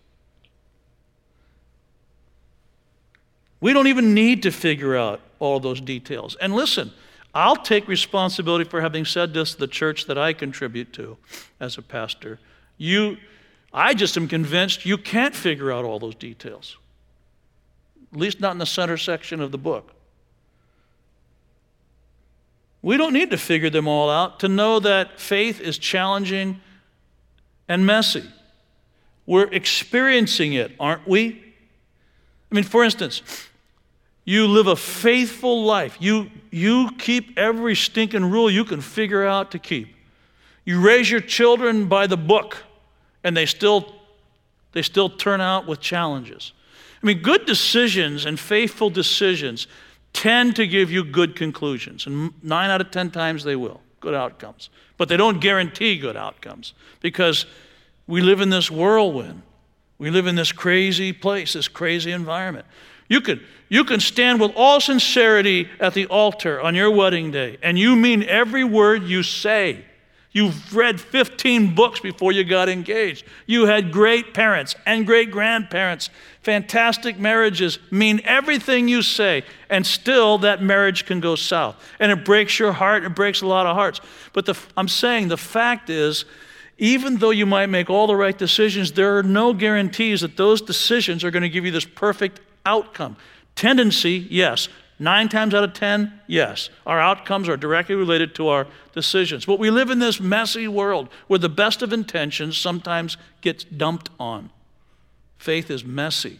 we 3.61 3.73
don't 3.73 3.87
even 3.87 4.13
need 4.13 4.43
to 4.43 4.51
figure 4.51 4.97
out 4.97 5.21
all 5.39 5.59
those 5.59 5.79
details. 5.79 6.35
And 6.41 6.53
listen, 6.53 6.91
I'll 7.33 7.55
take 7.55 7.87
responsibility 7.87 8.65
for 8.65 8.81
having 8.81 9.05
said 9.05 9.33
this 9.33 9.53
to 9.53 9.59
the 9.59 9.67
church 9.67 10.05
that 10.07 10.17
I 10.17 10.33
contribute 10.33 10.91
to 10.93 11.17
as 11.59 11.77
a 11.77 11.81
pastor. 11.81 12.39
You, 12.77 13.17
I 13.71 13.93
just 13.93 14.17
am 14.17 14.27
convinced 14.27 14.85
you 14.85 14.97
can't 14.97 15.35
figure 15.35 15.71
out 15.71 15.85
all 15.85 15.99
those 15.99 16.15
details, 16.15 16.77
at 18.11 18.19
least 18.19 18.41
not 18.41 18.51
in 18.51 18.57
the 18.57 18.65
center 18.65 18.97
section 18.97 19.39
of 19.39 19.51
the 19.51 19.57
book. 19.57 19.93
We 22.81 22.97
don't 22.97 23.13
need 23.13 23.29
to 23.29 23.37
figure 23.37 23.69
them 23.69 23.87
all 23.87 24.09
out 24.09 24.39
to 24.39 24.49
know 24.49 24.79
that 24.79 25.19
faith 25.19 25.61
is 25.61 25.77
challenging 25.77 26.59
and 27.67 27.85
messy. 27.85 28.23
We're 29.27 29.49
experiencing 29.51 30.53
it, 30.53 30.71
aren't 30.79 31.07
we? 31.07 31.43
I 32.51 32.55
mean, 32.55 32.63
for 32.63 32.83
instance, 32.83 33.21
you 34.25 34.47
live 34.47 34.67
a 34.67 34.75
faithful 34.75 35.63
life. 35.65 35.97
You, 35.99 36.29
you 36.51 36.91
keep 36.97 37.37
every 37.37 37.75
stinking 37.75 38.29
rule 38.29 38.49
you 38.49 38.65
can 38.65 38.81
figure 38.81 39.25
out 39.25 39.51
to 39.51 39.59
keep. 39.59 39.95
You 40.63 40.79
raise 40.79 41.09
your 41.09 41.21
children 41.21 41.87
by 41.87 42.07
the 42.07 42.17
book, 42.17 42.57
and 43.23 43.35
they 43.35 43.45
still, 43.45 43.95
they 44.73 44.83
still 44.83 45.09
turn 45.09 45.41
out 45.41 45.67
with 45.67 45.79
challenges. 45.79 46.53
I 47.01 47.05
mean, 47.05 47.21
good 47.21 47.45
decisions 47.45 48.25
and 48.25 48.39
faithful 48.39 48.91
decisions 48.91 49.67
tend 50.13 50.55
to 50.57 50.67
give 50.67 50.91
you 50.91 51.03
good 51.03 51.35
conclusions, 51.35 52.05
and 52.05 52.31
nine 52.43 52.69
out 52.69 52.81
of 52.81 52.91
ten 52.91 53.09
times 53.09 53.43
they 53.43 53.55
will, 53.55 53.81
good 54.01 54.13
outcomes. 54.13 54.69
But 54.97 55.09
they 55.09 55.17
don't 55.17 55.41
guarantee 55.41 55.97
good 55.97 56.15
outcomes 56.15 56.73
because 56.99 57.47
we 58.05 58.21
live 58.21 58.39
in 58.39 58.49
this 58.49 58.69
whirlwind. 58.69 59.41
We 59.97 60.11
live 60.11 60.27
in 60.27 60.35
this 60.35 60.51
crazy 60.51 61.13
place, 61.13 61.53
this 61.53 61.67
crazy 61.67 62.11
environment. 62.11 62.65
You 63.11 63.19
can, 63.19 63.41
you 63.67 63.83
can 63.83 63.99
stand 63.99 64.39
with 64.39 64.53
all 64.55 64.79
sincerity 64.79 65.67
at 65.81 65.93
the 65.93 66.05
altar 66.05 66.61
on 66.61 66.75
your 66.75 66.89
wedding 66.89 67.29
day, 67.29 67.57
and 67.61 67.77
you 67.77 67.93
mean 67.97 68.23
every 68.23 68.63
word 68.63 69.03
you 69.03 69.21
say. 69.21 69.83
You've 70.31 70.73
read 70.73 71.01
15 71.01 71.75
books 71.75 71.99
before 71.99 72.31
you 72.31 72.45
got 72.45 72.69
engaged. 72.69 73.25
You 73.47 73.65
had 73.65 73.91
great 73.91 74.33
parents 74.33 74.75
and 74.85 75.05
great 75.05 75.29
grandparents, 75.29 76.09
fantastic 76.41 77.19
marriages, 77.19 77.79
mean 77.91 78.21
everything 78.23 78.87
you 78.87 79.01
say, 79.01 79.43
and 79.69 79.85
still 79.85 80.37
that 80.37 80.63
marriage 80.63 81.05
can 81.05 81.19
go 81.19 81.35
south. 81.35 81.75
And 81.99 82.13
it 82.13 82.23
breaks 82.23 82.59
your 82.59 82.71
heart, 82.71 83.03
it 83.03 83.13
breaks 83.13 83.41
a 83.41 83.45
lot 83.45 83.65
of 83.65 83.75
hearts. 83.75 83.99
But 84.31 84.45
the, 84.45 84.57
I'm 84.77 84.87
saying 84.87 85.27
the 85.27 85.35
fact 85.35 85.89
is, 85.89 86.23
even 86.77 87.17
though 87.17 87.31
you 87.31 87.45
might 87.45 87.67
make 87.67 87.89
all 87.89 88.07
the 88.07 88.15
right 88.15 88.37
decisions, 88.37 88.93
there 88.93 89.17
are 89.17 89.23
no 89.23 89.51
guarantees 89.51 90.21
that 90.21 90.37
those 90.37 90.61
decisions 90.61 91.25
are 91.25 91.31
going 91.31 91.43
to 91.43 91.49
give 91.49 91.65
you 91.65 91.71
this 91.71 91.83
perfect 91.83 92.39
outcome. 92.65 93.17
Tendency, 93.55 94.27
yes. 94.29 94.67
Nine 94.99 95.29
times 95.29 95.53
out 95.53 95.63
of 95.63 95.73
ten, 95.73 96.21
yes. 96.27 96.69
Our 96.85 96.99
outcomes 96.99 97.49
are 97.49 97.57
directly 97.57 97.95
related 97.95 98.35
to 98.35 98.49
our 98.49 98.67
decisions. 98.93 99.45
But 99.45 99.57
we 99.57 99.71
live 99.71 99.89
in 99.89 99.99
this 99.99 100.19
messy 100.19 100.67
world 100.67 101.09
where 101.27 101.39
the 101.39 101.49
best 101.49 101.81
of 101.81 101.91
intentions 101.91 102.57
sometimes 102.57 103.17
gets 103.41 103.63
dumped 103.63 104.09
on. 104.19 104.51
Faith 105.37 105.71
is 105.71 105.83
messy. 105.83 106.39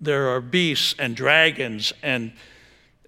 There 0.00 0.28
are 0.28 0.40
beasts 0.40 0.94
and 0.98 1.14
dragons 1.14 1.92
and, 2.02 2.32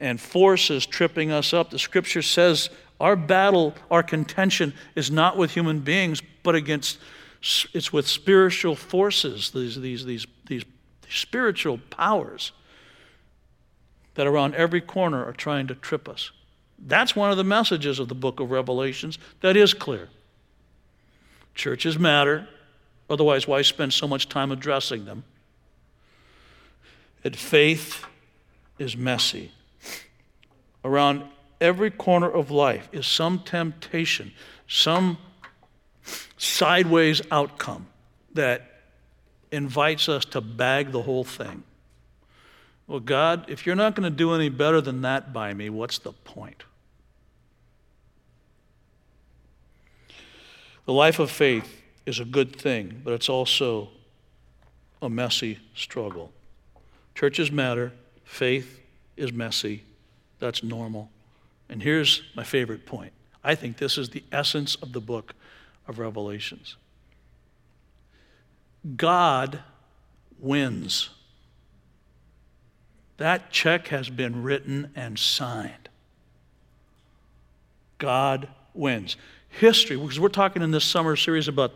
and 0.01 0.21
forces 0.21 0.85
tripping 0.85 1.31
us 1.31 1.55
up. 1.55 1.71
The 1.71 1.79
scripture 1.79 2.23
says 2.23 2.69
our 3.01 3.17
battle, 3.17 3.75
our 3.91 4.03
contention 4.03 4.75
is 4.95 5.11
not 5.11 5.37
with 5.37 5.53
human 5.53 5.81
beings, 5.81 6.21
but 6.43 6.55
against 6.55 6.99
it's 7.73 7.93
with 7.93 8.09
spiritual 8.09 8.75
forces, 8.75 9.53
these, 9.53 9.81
these, 9.81 10.05
these, 10.05 10.27
spiritual 11.09 11.79
powers 11.91 12.53
that 14.15 14.27
are 14.27 14.31
around 14.31 14.55
every 14.55 14.81
corner 14.81 15.25
are 15.25 15.33
trying 15.33 15.67
to 15.69 15.75
trip 15.75 16.09
us. 16.09 16.33
That's 16.79 17.17
one 17.17 17.31
of 17.31 17.37
the 17.37 17.45
messages 17.45 17.99
of 17.99 18.09
the 18.09 18.15
book 18.15 18.41
of 18.41 18.51
Revelations 18.51 19.19
that 19.41 19.57
is 19.57 19.75
clear. 19.75 20.09
Churches 21.55 21.99
matter, 21.99 22.49
otherwise, 23.11 23.49
why 23.49 23.63
spend 23.63 23.93
so 23.93 24.07
much 24.07 24.29
time 24.29 24.53
addressing 24.53 25.05
them? 25.05 25.25
And 27.25 27.37
faith 27.37 28.05
is 28.79 28.97
messy. 28.97 29.51
Around 30.85 31.25
every 31.61 31.91
corner 31.91 32.31
of 32.31 32.51
life 32.51 32.89
is 32.93 33.07
some 33.07 33.41
temptation, 33.41 34.33
some 34.69 35.19
sideways 36.37 37.21
outcome 37.31 37.89
that 38.35 38.68
invites 39.51 40.09
us 40.09 40.25
to 40.27 40.41
bag 40.41 40.93
the 40.93 41.03
whole 41.03 41.25
thing. 41.25 41.63
Well, 42.87 43.01
God, 43.01 43.45
if 43.49 43.67
you're 43.67 43.77
not 43.77 43.95
going 43.95 44.11
to 44.11 44.17
do 44.17 44.35
any 44.35 44.49
better 44.49 44.81
than 44.81 45.03
that 45.03 45.33
by 45.33 45.53
me, 45.53 45.69
what's 45.69 45.99
the 45.99 46.13
point? 46.13 46.65
The 50.87 50.93
life 50.93 51.19
of 51.19 51.31
faith 51.31 51.83
is 52.07 52.19
a 52.19 52.25
good 52.25 52.57
thing, 52.57 53.03
but 53.05 53.13
it's 53.13 53.29
also 53.29 53.91
a 55.03 55.11
messy 55.11 55.59
struggle. 55.75 56.33
Churches 57.15 57.53
matter, 57.53 57.93
faith 58.25 58.81
is 59.17 59.33
messy, 59.33 59.83
that's 60.39 60.63
normal. 60.63 61.11
And 61.69 61.83
here's 61.83 62.23
my 62.35 62.45
favorite 62.45 62.87
point 62.87 63.13
I 63.45 63.55
think 63.55 63.77
this 63.77 63.99
is 63.99 64.09
the 64.09 64.25
essence 64.33 64.77
of 64.77 64.93
the 64.93 65.01
book 65.01 65.35
of 65.87 65.99
Revelations 65.99 66.77
God 68.97 69.61
wins. 70.39 71.11
That 73.17 73.51
check 73.51 73.89
has 73.89 74.09
been 74.09 74.43
written 74.43 74.91
and 74.95 75.19
signed. 75.19 75.89
God 77.99 78.49
wins. 78.75 79.17
History, 79.49 79.97
because 79.97 80.21
we're 80.21 80.29
talking 80.29 80.63
in 80.63 80.71
this 80.71 80.85
summer 80.85 81.17
series 81.17 81.49
about 81.49 81.73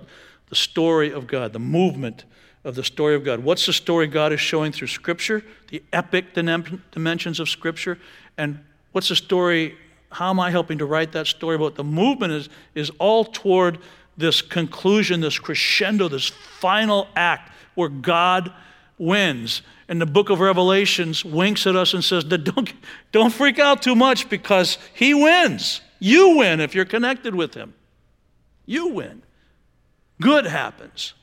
the 0.49 0.55
story 0.55 1.13
of 1.13 1.27
God, 1.27 1.53
the 1.53 1.59
movement 1.59 2.25
of 2.65 2.75
the 2.75 2.85
story 2.85 3.15
of 3.15 3.25
God. 3.25 3.41
What's 3.41 3.67
the 3.67 3.73
story 3.73 4.07
God 4.07 4.33
is 4.33 4.41
showing 4.41 4.71
through 4.71 4.89
Scripture, 4.89 5.43
the 5.69 5.83
epic 5.93 6.35
dimensions 6.35 7.41
of 7.41 7.49
Scripture, 7.49 7.99
and 8.39 8.61
what's 8.93 9.09
the 9.09 9.17
story? 9.17 9.77
How 10.11 10.31
am 10.31 10.39
I 10.39 10.51
helping 10.51 10.79
to 10.79 10.87
write 10.87 11.13
that 11.13 11.27
story? 11.27 11.57
About 11.57 11.75
the 11.75 11.85
movement 11.85 12.33
is, 12.33 12.49
is 12.75 12.91
all 12.99 13.25
toward 13.25 13.79
this 14.17 14.43
conclusion, 14.43 15.21
this 15.21 15.39
crescendo, 15.39 16.09
this 16.09 16.29
final 16.29 17.09
act 17.17 17.53
where 17.75 17.89
God 17.89 18.53
wins. 18.99 19.63
And 19.89 20.01
the 20.01 20.07
book 20.07 20.31
of 20.31 20.41
Revelations 20.41 21.25
winks 21.25 21.67
at 21.67 21.77
us 21.77 21.95
and 21.95 22.05
says, 22.05 22.25
don't, 22.25 22.73
don't 23.11 23.33
freak 23.33 23.59
out 23.59 23.83
too 23.83 23.95
much 23.95 24.29
because 24.29 24.79
he 24.95 25.15
wins. 25.15 25.81
You 25.99 26.39
win 26.39 26.61
if 26.61 26.75
you're 26.75 26.85
connected 26.85 27.35
with 27.35 27.55
him. 27.55 27.75
You 28.67 28.89
win. 28.89 29.23
Good 30.21 30.47
happens. 30.47 31.15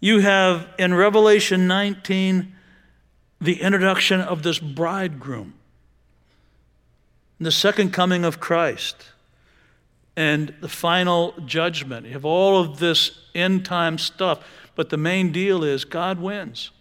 You 0.00 0.20
have 0.20 0.68
in 0.78 0.94
Revelation 0.94 1.66
19 1.66 2.54
the 3.40 3.60
introduction 3.60 4.20
of 4.20 4.42
this 4.42 4.58
bridegroom, 4.58 5.54
the 7.40 7.52
second 7.52 7.92
coming 7.92 8.24
of 8.24 8.40
Christ, 8.40 8.96
and 10.16 10.52
the 10.60 10.68
final 10.68 11.32
judgment. 11.46 12.06
You 12.06 12.12
have 12.12 12.24
all 12.24 12.60
of 12.60 12.80
this 12.80 13.12
end 13.34 13.64
time 13.64 13.98
stuff, 13.98 14.40
but 14.74 14.90
the 14.90 14.96
main 14.96 15.30
deal 15.30 15.62
is 15.62 15.84
God 15.84 16.18
wins. 16.18 16.72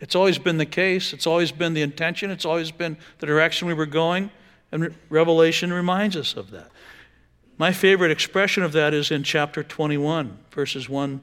It's 0.00 0.14
always 0.14 0.38
been 0.38 0.58
the 0.58 0.66
case, 0.66 1.14
it's 1.14 1.26
always 1.26 1.50
been 1.50 1.72
the 1.72 1.80
intention, 1.80 2.30
it's 2.30 2.44
always 2.44 2.70
been 2.70 2.98
the 3.20 3.26
direction 3.26 3.68
we 3.68 3.74
were 3.74 3.86
going, 3.86 4.30
and 4.70 4.94
Revelation 5.08 5.72
reminds 5.72 6.14
us 6.14 6.36
of 6.36 6.50
that. 6.50 6.70
My 7.56 7.72
favorite 7.72 8.10
expression 8.10 8.62
of 8.62 8.72
that 8.72 8.92
is 8.92 9.10
in 9.10 9.22
chapter 9.22 9.62
21, 9.62 10.36
verses 10.50 10.88
1 10.88 11.22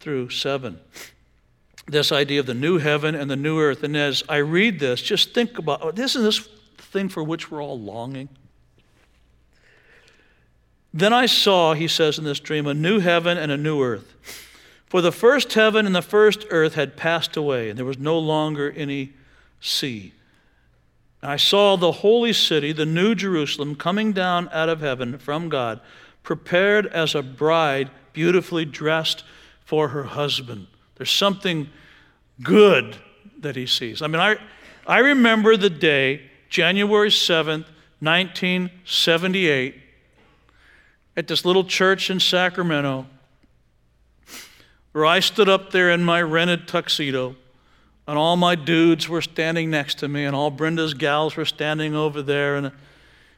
through 0.00 0.30
7. 0.30 0.78
This 1.86 2.10
idea 2.10 2.40
of 2.40 2.46
the 2.46 2.54
new 2.54 2.78
heaven 2.78 3.14
and 3.14 3.30
the 3.30 3.36
new 3.36 3.60
earth. 3.60 3.82
And 3.82 3.96
as 3.96 4.22
I 4.28 4.38
read 4.38 4.80
this, 4.80 5.02
just 5.02 5.34
think 5.34 5.58
about 5.58 5.82
oh, 5.82 5.90
this 5.90 6.16
isn't 6.16 6.24
this 6.24 6.48
thing 6.96 7.08
for 7.08 7.22
which 7.22 7.50
we're 7.50 7.62
all 7.62 7.78
longing? 7.78 8.28
Then 10.94 11.12
I 11.12 11.26
saw, 11.26 11.74
he 11.74 11.88
says 11.88 12.18
in 12.18 12.24
this 12.24 12.40
dream, 12.40 12.66
a 12.66 12.72
new 12.72 13.00
heaven 13.00 13.36
and 13.36 13.52
a 13.52 13.56
new 13.56 13.82
earth. 13.82 14.14
For 14.86 15.02
the 15.02 15.12
first 15.12 15.52
heaven 15.52 15.84
and 15.84 15.94
the 15.94 16.00
first 16.00 16.46
earth 16.48 16.74
had 16.74 16.96
passed 16.96 17.36
away, 17.36 17.68
and 17.68 17.78
there 17.78 17.84
was 17.84 17.98
no 17.98 18.18
longer 18.18 18.72
any 18.74 19.12
sea. 19.60 20.14
I 21.22 21.36
saw 21.36 21.76
the 21.76 21.92
holy 21.92 22.32
city, 22.32 22.72
the 22.72 22.86
new 22.86 23.14
Jerusalem, 23.14 23.74
coming 23.74 24.12
down 24.12 24.48
out 24.52 24.68
of 24.68 24.80
heaven 24.80 25.18
from 25.18 25.48
God, 25.48 25.80
prepared 26.22 26.86
as 26.86 27.14
a 27.14 27.22
bride, 27.22 27.90
beautifully 28.12 28.64
dressed 28.64 29.22
for 29.64 29.88
her 29.88 30.04
husband. 30.04 30.66
There's 30.94 31.10
something 31.10 31.68
good 32.42 32.96
that 33.40 33.56
he 33.56 33.66
sees. 33.66 34.00
I 34.00 34.06
mean, 34.06 34.20
I, 34.20 34.36
I 34.86 35.00
remember 35.00 35.56
the 35.56 35.68
day, 35.68 36.30
January 36.56 37.10
7th, 37.10 37.66
1978, 38.00 39.74
at 41.14 41.28
this 41.28 41.44
little 41.44 41.64
church 41.64 42.08
in 42.08 42.18
Sacramento, 42.18 43.04
where 44.92 45.04
I 45.04 45.20
stood 45.20 45.50
up 45.50 45.70
there 45.70 45.90
in 45.90 46.02
my 46.02 46.22
rented 46.22 46.66
tuxedo 46.66 47.36
and 48.06 48.16
all 48.16 48.38
my 48.38 48.54
dudes 48.54 49.06
were 49.06 49.20
standing 49.20 49.68
next 49.68 49.98
to 49.98 50.08
me, 50.08 50.24
and 50.24 50.34
all 50.34 50.50
Brenda's 50.50 50.94
gals 50.94 51.36
were 51.36 51.44
standing 51.44 51.94
over 51.94 52.22
there. 52.22 52.56
And, 52.56 52.72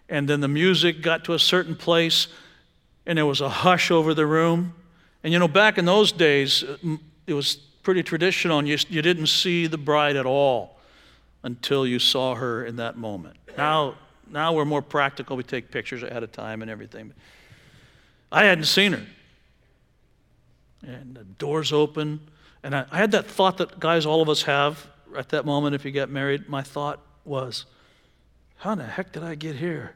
and 0.09 0.28
then 0.28 0.40
the 0.40 0.46
music 0.46 1.02
got 1.02 1.24
to 1.24 1.35
a 1.35 1.40
certain 1.40 1.74
place, 1.74 2.28
and 3.04 3.18
there 3.18 3.26
was 3.26 3.40
a 3.40 3.48
hush 3.48 3.90
over 3.90 4.14
the 4.14 4.26
room. 4.26 4.74
And 5.24 5.33
you 5.33 5.40
know, 5.40 5.48
back 5.48 5.76
in 5.76 5.87
those 5.87 6.12
days, 6.12 6.62
it 7.26 7.35
was 7.35 7.57
pretty 7.83 8.04
traditional, 8.04 8.61
and 8.61 8.68
you, 8.68 8.78
you 8.88 9.02
didn't 9.02 9.26
see 9.26 9.66
the 9.66 9.76
bride 9.76 10.14
at 10.14 10.24
all 10.24 10.78
until 11.42 11.87
you 11.87 11.98
saw 11.98 12.35
her 12.35 12.64
in 12.64 12.77
that 12.77 12.96
moment. 12.96 13.37
Now, 13.57 13.94
now 14.31 14.53
we're 14.53 14.64
more 14.64 14.83
practical. 14.83 15.37
We 15.37 15.42
take 15.42 15.70
pictures 15.70 16.03
ahead 16.03 16.22
of 16.22 16.33
time 16.33 16.62
and 16.62 16.70
everything. 16.70 17.12
I 18.31 18.44
hadn't 18.44 18.64
seen 18.64 18.92
her. 18.92 19.07
And 20.87 21.14
the 21.16 21.24
doors 21.24 21.72
open 21.72 22.20
and 22.62 22.74
I, 22.74 22.87
I 22.90 22.98
had 22.98 23.12
that 23.12 23.27
thought 23.27 23.59
that 23.59 23.79
guys, 23.79 24.07
all 24.07 24.22
of 24.22 24.29
us 24.29 24.42
have 24.42 24.87
at 25.16 25.29
that 25.31 25.46
moment 25.46 25.74
if 25.74 25.85
you 25.85 25.90
get 25.90 26.11
married. 26.11 26.48
My 26.48 26.62
thought 26.62 27.01
was, 27.24 27.66
how 28.57 28.72
in 28.72 28.79
the 28.79 28.85
heck 28.85 29.12
did 29.12 29.22
I 29.22 29.35
get 29.35 29.57
here? 29.57 29.94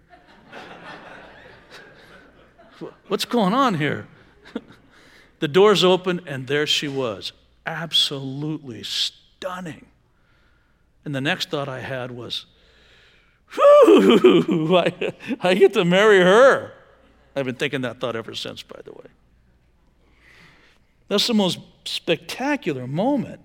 What's 3.08 3.24
going 3.24 3.54
on 3.54 3.74
here? 3.74 4.06
the 5.40 5.48
doors 5.48 5.84
open, 5.84 6.20
and 6.26 6.46
there 6.46 6.66
she 6.66 6.88
was, 6.88 7.32
absolutely 7.66 8.82
stunning. 8.82 9.86
And 11.04 11.14
the 11.14 11.20
next 11.20 11.50
thought 11.50 11.68
I 11.68 11.80
had 11.80 12.10
was, 12.10 12.46
whew, 13.54 14.76
I, 14.76 15.12
I 15.40 15.54
get 15.54 15.74
to 15.74 15.84
marry 15.84 16.20
her. 16.20 16.72
I've 17.34 17.46
been 17.46 17.54
thinking 17.54 17.80
that 17.82 18.00
thought 18.00 18.16
ever 18.16 18.34
since, 18.34 18.62
by 18.62 18.80
the 18.84 18.92
way. 18.92 19.06
That's 21.08 21.26
the 21.26 21.34
most 21.34 21.58
spectacular 21.84 22.86
moment. 22.86 23.40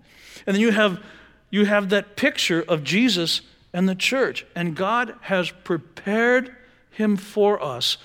And 0.46 0.56
then 0.56 0.62
you 0.62 0.72
have, 0.72 1.04
you 1.50 1.66
have 1.66 1.90
that 1.90 2.16
picture 2.16 2.64
of 2.68 2.84
Jesus 2.84 3.42
and 3.74 3.88
the 3.88 3.96
church. 3.96 4.46
And 4.56 4.76
God 4.76 5.16
has 5.22 5.50
prepared 5.50 6.56
him 6.92 7.18
for 7.18 7.62
us 7.62 7.98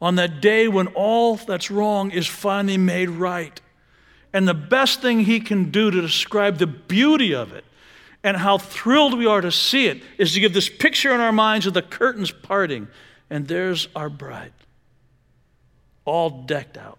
on 0.00 0.16
that 0.16 0.40
day 0.40 0.68
when 0.68 0.86
all 0.88 1.36
that's 1.36 1.70
wrong 1.70 2.10
is 2.10 2.26
finally 2.26 2.78
made 2.78 3.10
right. 3.10 3.60
And 4.32 4.46
the 4.46 4.54
best 4.54 5.02
thing 5.02 5.20
he 5.20 5.40
can 5.40 5.70
do 5.70 5.90
to 5.90 6.00
describe 6.00 6.58
the 6.58 6.66
beauty 6.66 7.34
of 7.34 7.52
it 7.52 7.64
and 8.22 8.36
how 8.36 8.58
thrilled 8.58 9.16
we 9.16 9.26
are 9.26 9.40
to 9.40 9.52
see 9.52 9.86
it 9.86 10.02
is 10.18 10.34
to 10.34 10.40
give 10.40 10.52
this 10.52 10.68
picture 10.68 11.14
in 11.14 11.20
our 11.20 11.32
minds 11.32 11.66
of 11.66 11.74
the 11.74 11.82
curtains 11.82 12.30
parting. 12.30 12.88
And 13.30 13.48
there's 13.48 13.88
our 13.94 14.10
bride, 14.10 14.52
all 16.04 16.44
decked 16.44 16.76
out 16.76 16.98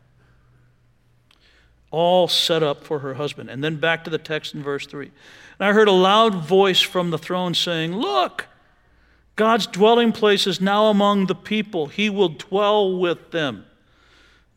all 1.91 2.29
set 2.29 2.63
up 2.63 2.84
for 2.84 2.99
her 2.99 3.15
husband. 3.15 3.49
And 3.49 3.63
then 3.63 3.75
back 3.75 4.05
to 4.05 4.10
the 4.10 4.17
text 4.17 4.55
in 4.55 4.63
verse 4.63 4.88
3. 4.88 5.12
And 5.60 5.69
I 5.69 5.73
heard 5.73 5.89
a 5.89 5.93
loud 5.93 6.36
voice 6.36 6.79
from 6.79 7.12
the 7.12 7.17
throne 7.17 7.53
saying, 7.53 7.95
Look, 7.95 8.47
God's 9.36 9.67
dwelling 9.67 10.13
place 10.13 10.47
is 10.47 10.62
now 10.62 10.86
among 10.86 11.27
the 11.27 11.36
people. 11.36 11.88
He 11.88 12.10
will 12.10 12.29
dwell 12.29 12.97
with 12.97 13.31
them. 13.31 13.65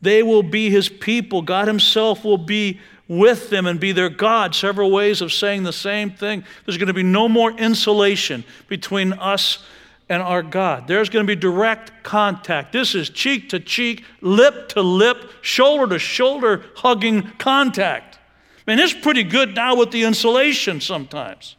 They 0.01 0.23
will 0.23 0.43
be 0.43 0.69
his 0.69 0.87
people. 0.87 1.41
God 1.41 1.67
himself 1.67 2.23
will 2.23 2.37
be 2.37 2.79
with 3.07 3.49
them 3.49 3.65
and 3.65 3.79
be 3.79 3.91
their 3.91 4.09
God. 4.09 4.55
Several 4.55 4.91
ways 4.91 5.21
of 5.21 5.31
saying 5.31 5.63
the 5.63 5.73
same 5.73 6.11
thing. 6.11 6.43
There's 6.65 6.77
going 6.77 6.87
to 6.87 6.93
be 6.93 7.03
no 7.03 7.29
more 7.29 7.51
insulation 7.51 8.43
between 8.67 9.13
us 9.13 9.63
and 10.09 10.21
our 10.21 10.43
God. 10.43 10.87
There's 10.87 11.09
going 11.09 11.25
to 11.25 11.35
be 11.35 11.39
direct 11.39 12.03
contact. 12.03 12.71
This 12.71 12.95
is 12.95 13.09
cheek 13.09 13.49
to 13.49 13.59
cheek, 13.59 14.03
lip 14.21 14.69
to 14.69 14.81
lip, 14.81 15.31
shoulder 15.41 15.87
to 15.87 15.99
shoulder 15.99 16.63
hugging 16.75 17.23
contact. 17.37 18.19
Man, 18.67 18.79
it's 18.79 18.93
pretty 18.93 19.23
good 19.23 19.55
now 19.55 19.75
with 19.75 19.91
the 19.91 20.03
insulation 20.03 20.81
sometimes. 20.81 21.55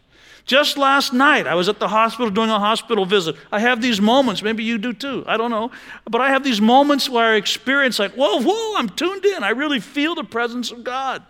Just 0.47 0.79
last 0.79 1.13
night, 1.13 1.49
I 1.49 1.55
was 1.55 1.69
at 1.69 1.81
the 1.81 1.89
hospital 1.89 2.31
doing 2.31 2.51
a 2.51 2.59
hospital 2.61 3.05
visit. 3.05 3.35
I 3.51 3.59
have 3.59 3.83
these 3.83 4.01
moments, 4.01 4.43
maybe 4.43 4.63
you 4.63 4.79
do 4.79 4.93
too, 4.93 5.25
I 5.27 5.37
don't 5.37 5.51
know. 5.51 5.73
But 6.09 6.21
I 6.21 6.31
have 6.31 6.45
these 6.45 6.61
moments 6.61 7.09
where 7.09 7.33
I 7.33 7.35
experience, 7.35 7.99
like, 7.99 8.13
whoa, 8.13 8.41
whoa, 8.41 8.77
I'm 8.77 8.89
tuned 8.89 9.25
in. 9.25 9.43
I 9.43 9.51
really 9.51 9.81
feel 9.81 10.15
the 10.15 10.23
presence 10.23 10.71
of 10.71 10.85
God. 10.85 11.25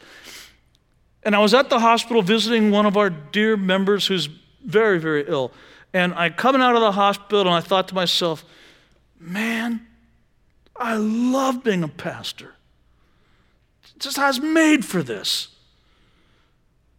And 1.23 1.35
I 1.35 1.39
was 1.39 1.55
at 1.55 1.71
the 1.71 1.81
hospital 1.81 2.21
visiting 2.21 2.71
one 2.71 2.85
of 2.85 2.99
our 2.99 3.09
dear 3.09 3.57
members 3.57 4.07
who's 4.07 4.29
very, 4.63 5.01
very 5.01 5.25
ill. 5.27 5.51
And 5.95 6.13
I 6.15 6.29
coming 6.29 6.61
out 6.61 6.75
of 6.75 6.83
the 6.83 6.93
hospital 6.93 7.41
and 7.41 7.51
I 7.51 7.61
thought 7.61 7.89
to 7.89 7.95
myself, 7.95 8.45
man, 9.19 9.87
I 10.77 10.97
love 10.97 11.65
being 11.65 11.83
a 11.83 11.89
pastor. 11.89 12.55
It 13.95 14.01
Just 14.01 14.19
I 14.19 14.29
was 14.29 14.41
made 14.41 14.85
for 14.85 15.03
this. 15.03 15.56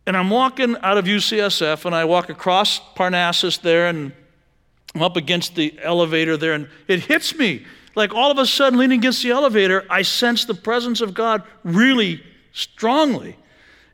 And 0.08 0.16
I'm 0.16 0.30
walking 0.30 0.78
out 0.82 0.98
of 0.98 1.04
UCSF 1.04 1.84
and 1.84 1.94
I 1.94 2.06
walk 2.06 2.30
across 2.30 2.80
Parnassus 2.96 3.58
there 3.58 3.88
and 3.88 4.14
I'm 4.96 5.02
up 5.02 5.18
against 5.18 5.54
the 5.54 5.78
elevator 5.84 6.38
there 6.38 6.54
and 6.54 6.70
it 6.88 7.02
hits 7.02 7.36
me. 7.36 7.66
Like 7.94 8.14
all 8.16 8.32
of 8.32 8.38
a 8.38 8.46
sudden, 8.46 8.80
leaning 8.80 9.00
against 9.00 9.22
the 9.22 9.32
elevator, 9.32 9.86
I 9.90 10.04
sense 10.04 10.46
the 10.46 10.54
presence 10.54 11.02
of 11.02 11.14
God 11.14 11.44
really 11.66 12.24
strongly. 12.54 13.36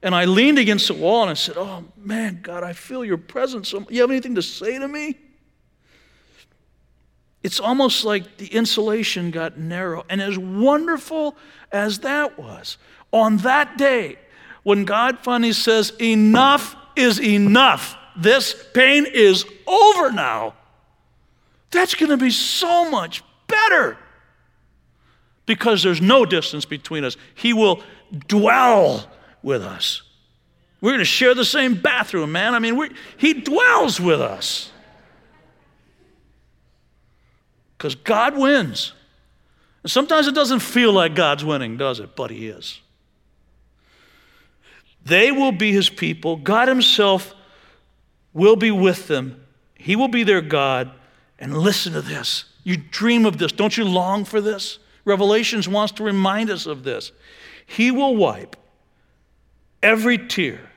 And 0.03 0.13
I 0.13 0.25
leaned 0.25 0.59
against 0.59 0.87
the 0.87 0.93
wall 0.93 1.23
and 1.23 1.31
I 1.31 1.33
said, 1.33 1.57
Oh 1.57 1.83
man, 1.97 2.41
God, 2.43 2.63
I 2.63 2.73
feel 2.73 3.03
your 3.03 3.17
presence. 3.17 3.73
Um, 3.73 3.87
you 3.89 4.01
have 4.01 4.11
anything 4.11 4.35
to 4.35 4.43
say 4.43 4.77
to 4.77 4.87
me? 4.87 5.17
It's 7.41 7.59
almost 7.59 8.05
like 8.05 8.37
the 8.37 8.47
insulation 8.47 9.31
got 9.31 9.57
narrow. 9.57 10.05
And 10.09 10.21
as 10.21 10.37
wonderful 10.37 11.35
as 11.71 11.99
that 11.99 12.37
was, 12.37 12.77
on 13.11 13.37
that 13.37 13.77
day, 13.77 14.19
when 14.63 14.85
God 14.85 15.19
finally 15.19 15.53
says, 15.53 15.91
Enough 16.01 16.75
is 16.95 17.19
enough, 17.19 17.95
this 18.17 18.55
pain 18.73 19.05
is 19.05 19.45
over 19.67 20.11
now, 20.11 20.55
that's 21.71 21.95
going 21.95 22.09
to 22.09 22.17
be 22.17 22.29
so 22.29 22.89
much 22.89 23.23
better 23.47 23.97
because 25.45 25.83
there's 25.83 26.01
no 26.01 26.25
distance 26.25 26.65
between 26.65 27.03
us. 27.03 27.17
He 27.35 27.53
will 27.53 27.83
dwell 28.27 29.09
with 29.41 29.63
us. 29.63 30.03
We're 30.81 30.91
going 30.91 30.99
to 30.99 31.05
share 31.05 31.33
the 31.33 31.45
same 31.45 31.75
bathroom, 31.75 32.31
man. 32.31 32.53
I 32.53 32.59
mean, 32.59 32.95
He 33.17 33.33
dwells 33.33 33.99
with 33.99 34.21
us. 34.21 34.71
Because 37.77 37.95
God 37.95 38.37
wins. 38.37 38.93
And 39.81 39.91
sometimes 39.91 40.27
it 40.27 40.35
doesn't 40.35 40.59
feel 40.59 40.93
like 40.93 41.15
God's 41.15 41.43
winning, 41.43 41.77
does 41.77 41.99
it? 41.99 42.15
But 42.15 42.31
He 42.31 42.47
is. 42.47 42.81
They 45.05 45.31
will 45.31 45.51
be 45.51 45.71
His 45.71 45.89
people. 45.89 46.37
God 46.37 46.67
Himself 46.67 47.33
will 48.33 48.55
be 48.55 48.71
with 48.71 49.07
them. 49.07 49.45
He 49.75 49.95
will 49.95 50.07
be 50.07 50.23
their 50.23 50.41
God. 50.41 50.91
And 51.39 51.57
listen 51.57 51.93
to 51.93 52.01
this. 52.01 52.45
You 52.63 52.77
dream 52.77 53.25
of 53.25 53.37
this. 53.37 53.51
Don't 53.51 53.75
you 53.75 53.83
long 53.83 54.23
for 54.23 54.39
this? 54.39 54.79
Revelations 55.03 55.67
wants 55.67 55.93
to 55.93 56.03
remind 56.03 56.49
us 56.49 56.65
of 56.65 56.83
this. 56.83 57.11
He 57.65 57.91
will 57.91 58.15
wipe 58.15 58.55
every 59.81 60.17
tear 60.17 60.71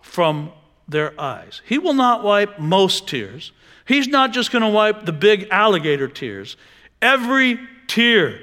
from 0.00 0.52
their 0.88 1.20
eyes. 1.20 1.62
He 1.64 1.78
will 1.78 1.94
not 1.94 2.22
wipe 2.22 2.58
most 2.60 3.08
tears. 3.08 3.52
He's 3.86 4.06
not 4.06 4.32
just 4.32 4.52
going 4.52 4.62
to 4.62 4.68
wipe 4.68 5.04
the 5.04 5.12
big 5.12 5.48
alligator 5.50 6.08
tears. 6.08 6.56
Every 7.02 7.58
tear 7.88 8.38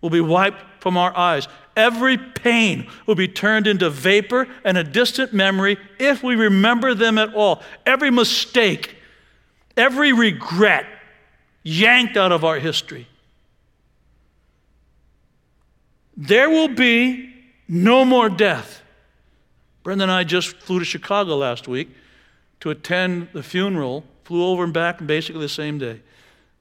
will 0.00 0.10
be 0.10 0.20
wiped 0.20 0.82
from 0.82 0.96
our 0.96 1.14
eyes. 1.16 1.46
Every 1.78 2.18
pain 2.18 2.88
will 3.06 3.14
be 3.14 3.28
turned 3.28 3.68
into 3.68 3.88
vapor 3.88 4.48
and 4.64 4.76
a 4.76 4.82
distant 4.82 5.32
memory 5.32 5.78
if 6.00 6.24
we 6.24 6.34
remember 6.34 6.92
them 6.92 7.18
at 7.18 7.32
all. 7.34 7.62
Every 7.86 8.10
mistake, 8.10 8.96
every 9.76 10.12
regret 10.12 10.86
yanked 11.62 12.16
out 12.16 12.32
of 12.32 12.44
our 12.44 12.58
history. 12.58 13.06
There 16.16 16.50
will 16.50 16.66
be 16.66 17.32
no 17.68 18.04
more 18.04 18.28
death. 18.28 18.82
Brenda 19.84 20.02
and 20.02 20.10
I 20.10 20.24
just 20.24 20.56
flew 20.56 20.80
to 20.80 20.84
Chicago 20.84 21.36
last 21.36 21.68
week 21.68 21.90
to 22.58 22.70
attend 22.70 23.28
the 23.32 23.44
funeral, 23.44 24.02
flew 24.24 24.44
over 24.44 24.64
and 24.64 24.74
back 24.74 25.06
basically 25.06 25.42
the 25.42 25.48
same 25.48 25.78
day, 25.78 26.00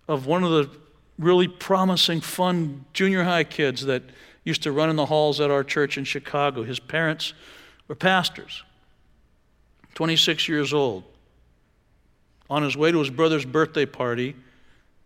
of 0.08 0.28
one 0.28 0.44
of 0.44 0.52
the 0.52 0.70
really 1.18 1.48
promising, 1.48 2.22
fun 2.22 2.86
junior 2.94 3.24
high 3.24 3.44
kids 3.44 3.84
that 3.88 4.04
used 4.48 4.64
to 4.64 4.72
run 4.72 4.90
in 4.90 4.96
the 4.96 5.06
halls 5.06 5.42
at 5.42 5.52
our 5.52 5.64
church 5.64 5.98
in 5.98 6.06
Chicago. 6.06 6.64
His 6.64 6.80
parents 6.80 7.34
were 7.90 7.96
pastors, 7.96 8.64
26 9.96 10.48
years 10.48 10.74
old. 10.74 11.04
On 12.50 12.64
his 12.64 12.78
way 12.78 12.94
to 12.94 13.00
his 13.00 13.10
brother's 13.10 13.44
birthday 13.44 13.86
party 13.86 14.38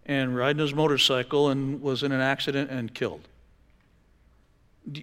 and 0.05 0.35
riding 0.35 0.59
his 0.59 0.75
motorcycle 0.75 1.49
and 1.49 1.81
was 1.81 2.03
in 2.03 2.11
an 2.11 2.21
accident 2.21 2.69
and 2.69 2.93
killed. 2.93 3.27
Do 4.91 5.01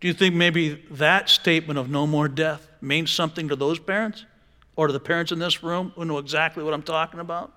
you 0.00 0.14
think 0.14 0.34
maybe 0.34 0.82
that 0.92 1.28
statement 1.28 1.78
of 1.78 1.90
no 1.90 2.06
more 2.06 2.28
death 2.28 2.66
means 2.80 3.10
something 3.10 3.48
to 3.48 3.56
those 3.56 3.78
parents 3.78 4.24
or 4.76 4.86
to 4.86 4.94
the 4.94 5.00
parents 5.00 5.30
in 5.30 5.38
this 5.38 5.62
room 5.62 5.92
who 5.94 6.06
know 6.06 6.16
exactly 6.16 6.64
what 6.64 6.72
I'm 6.72 6.82
talking 6.82 7.20
about? 7.20 7.52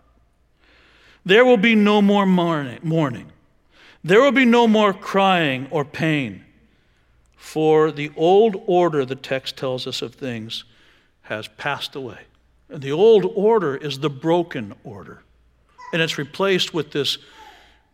There 1.25 1.45
will 1.45 1.55
be 1.55 1.73
no 1.73 2.01
more 2.01 2.25
mourning. 2.25 3.31
There 4.05 4.21
will 4.21 4.31
be 4.31 4.45
no 4.45 4.67
more 4.67 4.93
crying 4.93 5.67
or 5.71 5.83
pain. 5.83 6.45
For 7.35 7.91
the 7.91 8.11
old 8.15 8.55
order, 8.67 9.03
the 9.03 9.15
text 9.15 9.57
tells 9.57 9.87
us, 9.87 10.03
of 10.03 10.13
things 10.13 10.63
has 11.23 11.47
passed 11.47 11.95
away. 11.95 12.19
And 12.69 12.83
the 12.83 12.91
old 12.91 13.25
order 13.25 13.75
is 13.75 13.97
the 13.97 14.11
broken 14.11 14.75
order. 14.83 15.23
And 15.91 16.03
it's 16.03 16.19
replaced 16.19 16.71
with 16.71 16.91
this 16.91 17.17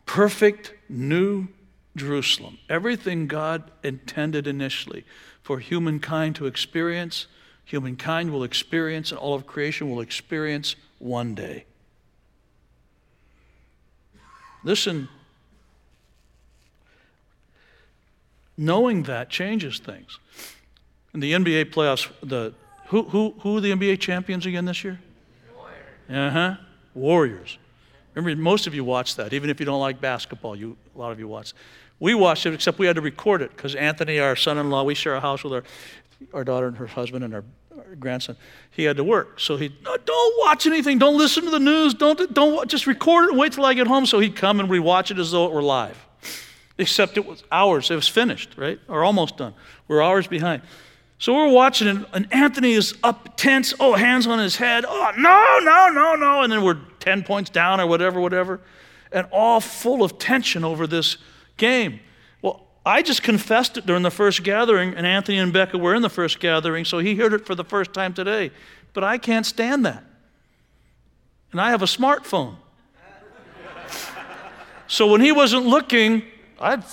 perfect 0.06 0.74
new 0.90 1.48
Jerusalem. 1.96 2.58
Everything 2.68 3.28
God 3.28 3.72
intended 3.82 4.48
initially 4.48 5.06
for 5.42 5.60
humankind 5.60 6.36
to 6.36 6.46
experience, 6.46 7.28
humankind 7.64 8.34
will 8.34 8.44
experience, 8.44 9.12
and 9.12 9.18
all 9.18 9.34
of 9.34 9.48
creation 9.48 9.90
will 9.90 10.02
experience 10.02 10.76
one 11.00 11.36
day. 11.36 11.64
Listen, 14.66 15.08
knowing 18.58 19.04
that 19.04 19.30
changes 19.30 19.80
things. 19.80 20.20
In 21.14 21.20
the 21.20 21.34
NBA 21.34 21.74
playoffs, 21.74 22.10
the, 22.22 22.54
who, 22.88 23.04
who, 23.04 23.36
who 23.40 23.58
are 23.58 23.62
the 23.62 23.72
NBA 23.72 24.00
champions 24.00 24.46
again 24.46 24.66
this 24.66 24.84
year? 24.84 25.00
Uh 26.10 26.30
huh. 26.30 26.56
Warriors. 26.94 27.58
Remember, 28.14 28.42
most 28.42 28.68
of 28.68 28.76
you 28.76 28.84
watch 28.84 29.16
that. 29.16 29.34
Even 29.34 29.50
if 29.50 29.60
you 29.60 29.66
don't 29.66 29.80
like 29.80 30.02
basketball, 30.02 30.56
you, 30.56 30.76
a 30.96 31.00
lot 31.00 31.12
of 31.12 31.20
you 31.20 31.28
watch. 31.28 31.54
We 32.00 32.14
watched 32.14 32.46
it, 32.46 32.54
except 32.54 32.80
we 32.80 32.88
had 32.88 32.96
to 32.96 33.02
record 33.02 33.42
it 33.42 33.56
because 33.56 33.76
Anthony, 33.76 34.20
our 34.20 34.36
son 34.36 34.58
in 34.58 34.70
law, 34.70 34.84
we 34.84 34.96
share 34.96 35.16
a 35.16 35.22
house 35.22 35.44
with 35.44 35.54
our, 35.54 35.64
our 36.34 36.44
daughter 36.44 36.68
and 36.68 36.76
her 36.78 36.88
husband 36.88 37.24
and 37.24 37.34
our, 37.34 37.44
our 37.78 37.96
grandson. 37.96 38.36
He 38.72 38.84
had 38.84 38.98
to 38.98 39.04
work. 39.04 39.40
So 39.40 39.56
he, 39.56 39.74
no, 39.84 39.96
don't 39.98 40.40
watch 40.40 40.66
anything. 40.66 40.98
Don't 40.98 41.18
listen 41.18 41.46
to 41.46 41.52
the 41.52 41.60
news. 41.60 41.94
Don't, 41.94 42.34
don't 42.34 42.70
just 42.70 42.88
record 42.88 43.26
it 43.26 43.30
and 43.30 43.40
wait 43.40 43.54
till 43.54 43.66
I 43.66 43.74
get 43.74 43.88
home. 43.88 44.06
So 44.06 44.20
he'd 44.20 44.36
come 44.36 44.60
and 44.60 44.70
we 44.70 44.80
watch 44.80 45.12
it 45.12 45.20
as 45.20 45.32
though 45.32 45.46
it 45.46 45.54
were 45.54 45.62
live. 45.62 45.98
Except 46.82 47.16
it 47.16 47.26
was 47.26 47.44
hours. 47.52 47.92
It 47.92 47.96
was 47.96 48.08
finished, 48.08 48.56
right? 48.58 48.80
Or 48.88 49.04
almost 49.04 49.38
done. 49.38 49.54
We're 49.88 50.02
hours 50.02 50.26
behind. 50.26 50.64
So 51.20 51.36
we're 51.36 51.50
watching 51.50 51.88
it, 51.88 52.08
and 52.14 52.28
Anthony 52.34 52.72
is 52.72 52.96
up 53.04 53.38
tense. 53.38 53.76
Oh, 53.80 53.94
hands 53.94 54.26
on 54.26 54.40
his 54.40 54.56
head. 54.56 54.86
Oh, 54.88 55.12
no, 55.16 55.60
no, 55.62 55.90
no, 55.90 56.16
no. 56.16 56.42
And 56.42 56.52
then 56.52 56.64
we're 56.64 56.80
10 57.00 57.22
points 57.22 57.52
down 57.52 57.80
or 57.80 57.86
whatever, 57.86 58.20
whatever. 58.20 58.60
And 59.12 59.28
all 59.32 59.62
full 59.62 60.04
of 60.04 60.18
tension 60.18 60.64
over 60.64 60.88
this 60.88 61.18
game. 61.58 62.00
Well, 62.42 62.66
I 62.84 63.04
just 63.04 63.22
confessed 63.22 63.78
it 63.78 63.86
during 63.86 64.02
the 64.02 64.10
first 64.10 64.44
gathering, 64.44 64.96
and 64.96 65.06
Anthony 65.06 65.38
and 65.38 65.54
Becca 65.54 65.78
were 65.78 65.94
in 65.94 66.02
the 66.02 66.10
first 66.10 66.40
gathering, 66.40 66.86
so 66.86 66.98
he 66.98 67.14
heard 67.16 67.34
it 67.34 67.46
for 67.46 67.54
the 67.54 67.64
first 67.64 67.94
time 67.94 68.16
today. 68.16 68.50
But 68.94 69.04
I 69.04 69.20
can't 69.20 69.46
stand 69.46 69.86
that. 69.86 70.04
And 71.52 71.62
I 71.62 71.70
have 71.70 71.84
a 71.84 71.86
smartphone. 71.86 72.56
so 74.88 75.06
when 75.06 75.22
he 75.22 75.32
wasn't 75.32 75.68
looking, 75.68 76.24
I'd, 76.62 76.84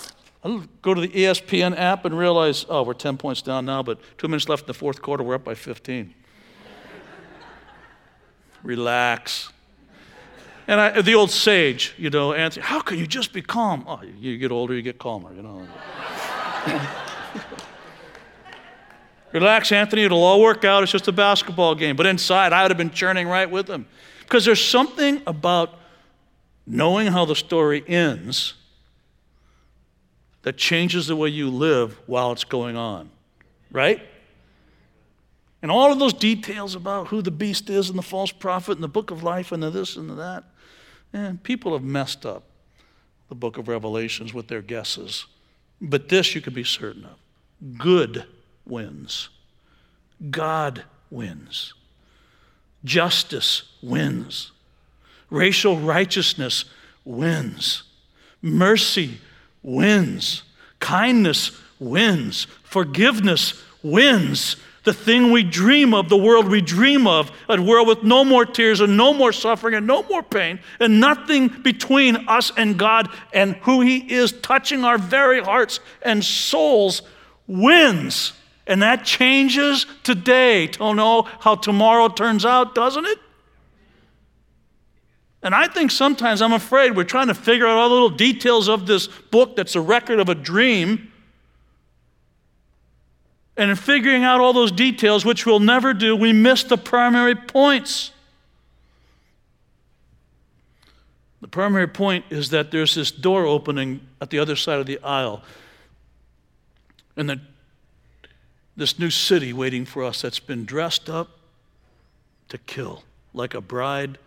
I'd 0.45 0.83
go 0.83 0.95
to 0.95 1.01
the 1.01 1.09
ESPN 1.09 1.79
app 1.79 2.05
and 2.05 2.17
realize, 2.17 2.65
oh, 2.69 2.83
we're 2.83 2.95
10 2.95 3.19
points 3.19 3.43
down 3.43 3.67
now, 3.67 3.83
but 3.83 4.01
two 4.19 4.29
minutes 4.29 4.49
left 4.49 4.63
in 4.63 4.67
the 4.67 4.75
fourth 4.75 5.03
quarter, 5.03 5.23
we're 5.23 5.35
up 5.35 5.45
by 5.45 5.55
15. 5.55 6.15
Relax. 8.63 9.51
And 10.67 10.81
I, 10.81 11.01
the 11.01 11.15
old 11.15 11.31
sage, 11.31 11.95
you 11.97 12.11
know, 12.11 12.33
answer, 12.35 12.61
how 12.61 12.81
can 12.81 12.99
you 12.99 13.07
just 13.07 13.33
be 13.33 13.41
calm? 13.41 13.85
Oh, 13.87 14.03
you 14.03 14.37
get 14.37 14.51
older, 14.51 14.75
you 14.75 14.83
get 14.83 14.99
calmer, 14.99 15.33
you 15.35 15.43
know. 15.43 15.67
Relax, 19.33 19.73
Anthony, 19.73 20.05
it'll 20.05 20.23
all 20.23 20.41
work 20.41 20.65
out. 20.65 20.83
It's 20.83 20.93
just 20.93 21.09
a 21.09 21.13
basketball 21.13 21.75
game. 21.75 21.97
But 21.97 22.07
inside, 22.07 22.53
I 22.53 22.63
would 22.63 22.71
have 22.71 22.79
been 22.79 22.91
churning 22.91 23.29
right 23.29 23.51
with 23.51 23.69
him. 23.69 23.87
Because 24.21 24.45
there's 24.45 24.65
something 24.65 25.23
about 25.27 25.79
knowing 26.67 27.07
how 27.09 27.25
the 27.25 27.37
story 27.37 27.83
ends 27.87 28.55
that 30.43 30.57
changes 30.57 31.07
the 31.07 31.17
way 31.17 31.29
you 31.29 31.51
live 31.51 31.99
while 32.07 32.33
it's 32.33 32.45
going 32.45 32.77
on, 32.77 33.11
right? 33.71 34.01
And 35.61 35.71
all 35.71 35.91
of 35.91 35.99
those 35.99 36.13
details 36.13 36.75
about 36.75 37.09
who 37.09 37.21
the 37.23 37.31
beast 37.31 37.69
is 37.69 37.89
and 37.89 37.99
the 37.99 38.03
false 38.03 38.31
prophet 38.31 38.73
and 38.73 38.83
the 38.83 38.89
book 38.89 39.11
of 39.11 39.23
life 39.23 39.51
and 39.51 39.63
the 39.63 39.71
this 39.71 39.97
and 39.97 40.09
the 40.09 40.15
that. 40.15 40.45
And 41.13 41.43
people 41.43 41.73
have 41.73 41.83
messed 41.83 42.25
up 42.25 42.45
the 43.29 43.35
book 43.35 43.59
of 43.59 43.69
Revelations 43.69 44.33
with 44.33 44.49
their 44.49 44.63
guesses. 44.63 45.27
But 45.81 46.09
this 46.09 46.35
you 46.35 46.41
can 46.41 46.55
be 46.55 46.65
certain 46.65 47.05
of 47.05 47.79
good 47.79 48.25
wins, 48.67 49.31
God 50.31 50.85
wins, 51.11 51.75
justice 52.85 53.63
wins, 53.83 54.53
racial 55.31 55.77
righteousness 55.79 56.65
wins, 57.05 57.83
Mercy 58.41 59.19
wins. 59.69 60.43
Kindness 60.81 61.53
wins. 61.79 62.47
Forgiveness 62.65 63.63
wins. 63.83 64.57
The 64.85 64.95
thing 64.95 65.31
we 65.31 65.43
dream 65.43 65.93
of, 65.93 66.09
the 66.09 66.17
world 66.17 66.49
we 66.49 66.63
dream 66.63 67.07
of, 67.07 67.31
a 67.49 67.61
world 67.61 67.87
with 67.87 68.03
no 68.03 68.25
more 68.25 68.47
tears 68.47 68.81
and 68.81 68.97
no 68.97 69.13
more 69.13 69.33
suffering 69.33 69.75
and 69.75 69.87
no 69.87 70.03
more 70.05 70.23
pain 70.23 70.61
and 70.81 70.99
nothing 70.99 71.49
between 71.49 72.27
us 72.29 72.51
and 72.57 72.79
God 72.79 73.11
and 73.35 73.57
who 73.57 73.83
He 73.83 73.99
is 73.99 74.33
touching 74.33 74.85
our 74.85 74.97
very 74.97 75.43
hearts 75.43 75.81
and 76.01 76.25
souls 76.25 77.03
wins. 77.47 78.33
And 78.67 78.83
that 78.83 79.05
changes 79.05 79.85
today 80.03 80.69
to 80.69 80.95
know 80.95 81.23
how 81.41 81.57
tomorrow 81.57 82.09
turns 82.09 82.47
out, 82.47 82.75
doesn't 82.75 83.05
it? 83.05 83.19
And 85.43 85.55
I 85.55 85.69
think 85.69 85.91
sometimes 85.91 86.43
I'm 86.43 86.53
afraid 86.53 86.97
we're 86.97 87.05
trying 87.05 87.29
to 87.29 87.35
figure 87.35 87.67
out 87.67 87.77
all 87.77 87.89
the 87.89 87.95
little 87.95 88.11
details 88.11 88.69
of 88.69 88.87
this 88.87 89.07
book 89.07 89.55
that's 89.57 89.77
a 89.77 89.81
record 89.81 90.19
of 90.19 90.29
a 90.29 90.35
dream. 90.35 91.13
And 93.57 93.71
in 93.71 93.77
figuring 93.77 94.25
out 94.25 94.41
all 94.41 94.53
those 94.53 94.73
details, 94.73 95.25
which 95.25 95.47
we'll 95.47 95.61
never 95.61 95.95
do, 95.95 96.17
we 96.17 96.33
miss 96.33 96.65
the 96.65 96.77
primary 96.77 97.35
points. 97.35 98.13
The 101.41 101.49
primary 101.49 101.87
point 101.87 102.25
is 102.31 102.51
that 102.51 102.73
there's 102.73 102.97
this 102.97 103.13
door 103.13 103.47
opening 103.47 104.01
at 104.21 104.31
the 104.31 104.41
other 104.41 104.57
side 104.57 104.81
of 104.81 104.87
the 104.87 104.99
aisle. 105.03 105.43
And 107.17 107.31
that 107.31 107.39
this 108.77 108.99
new 108.99 109.11
city 109.11 109.53
waiting 109.53 109.85
for 109.85 110.03
us 110.03 110.23
that's 110.23 110.41
been 110.41 110.65
dressed 110.65 111.09
up 111.09 111.31
to 112.49 112.59
kill, 112.59 113.05
like 113.35 113.55
a 113.55 113.61
bride 113.61 114.19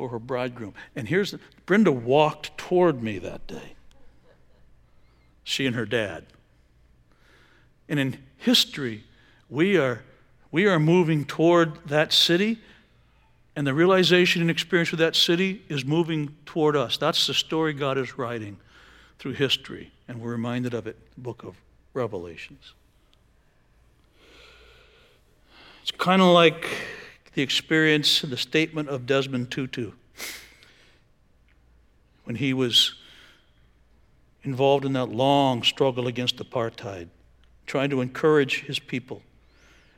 for 0.00 0.08
her 0.08 0.18
bridegroom. 0.18 0.72
And 0.96 1.06
here's 1.06 1.34
Brenda 1.66 1.92
walked 1.92 2.56
toward 2.56 3.02
me 3.02 3.18
that 3.18 3.46
day. 3.46 3.74
She 5.44 5.66
and 5.66 5.76
her 5.76 5.84
dad. 5.84 6.24
And 7.86 8.00
in 8.00 8.16
history, 8.38 9.04
we 9.50 9.76
are, 9.76 10.00
we 10.50 10.66
are 10.66 10.80
moving 10.80 11.26
toward 11.26 11.86
that 11.86 12.14
city, 12.14 12.60
and 13.54 13.66
the 13.66 13.74
realization 13.74 14.40
and 14.40 14.50
experience 14.50 14.90
of 14.94 14.98
that 15.00 15.16
city 15.16 15.60
is 15.68 15.84
moving 15.84 16.34
toward 16.46 16.76
us. 16.76 16.96
That's 16.96 17.26
the 17.26 17.34
story 17.34 17.74
God 17.74 17.98
is 17.98 18.16
writing 18.16 18.56
through 19.18 19.34
history, 19.34 19.92
and 20.08 20.18
we're 20.18 20.30
reminded 20.30 20.72
of 20.72 20.86
it 20.86 20.96
in 20.96 21.12
the 21.16 21.20
book 21.20 21.42
of 21.42 21.56
Revelations. 21.92 22.72
It's 25.82 25.90
kind 25.90 26.22
of 26.22 26.28
like 26.28 26.66
the 27.34 27.42
experience, 27.42 28.20
the 28.22 28.36
statement 28.36 28.88
of 28.88 29.06
Desmond 29.06 29.50
Tutu 29.50 29.92
when 32.30 32.36
he 32.36 32.52
was 32.52 32.94
involved 34.44 34.84
in 34.84 34.92
that 34.92 35.06
long 35.06 35.64
struggle 35.64 36.06
against 36.06 36.36
apartheid, 36.36 37.08
trying 37.66 37.90
to 37.90 38.00
encourage 38.00 38.62
his 38.62 38.78
people. 38.78 39.20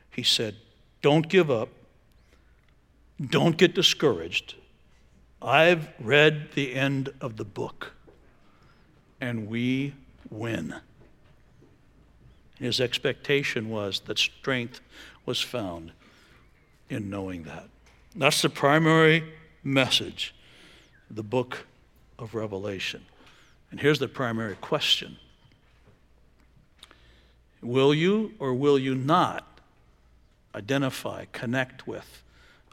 He 0.09 0.23
said, 0.23 0.55
Don't 1.03 1.29
give 1.29 1.51
up, 1.51 1.69
don't 3.23 3.55
get 3.55 3.75
discouraged. 3.75 4.55
I've 5.43 5.89
read 5.99 6.53
the 6.53 6.73
end 6.73 7.09
of 7.21 7.37
the 7.37 7.45
book, 7.45 7.93
and 9.21 9.47
we 9.47 9.93
win. 10.31 10.73
His 12.57 12.81
expectation 12.81 13.69
was 13.69 13.99
that 14.07 14.17
strength 14.17 14.81
was 15.25 15.39
found 15.39 15.91
in 16.93 17.09
knowing 17.09 17.43
that. 17.43 17.67
That's 18.15 18.41
the 18.41 18.49
primary 18.49 19.23
message, 19.63 20.35
the 21.09 21.23
book 21.23 21.65
of 22.19 22.35
Revelation. 22.35 23.03
And 23.71 23.79
here's 23.79 23.99
the 23.99 24.07
primary 24.07 24.55
question 24.55 25.17
Will 27.61 27.93
you 27.93 28.33
or 28.39 28.53
will 28.53 28.77
you 28.77 28.93
not 28.93 29.47
identify, 30.53 31.25
connect 31.31 31.87
with, 31.87 32.21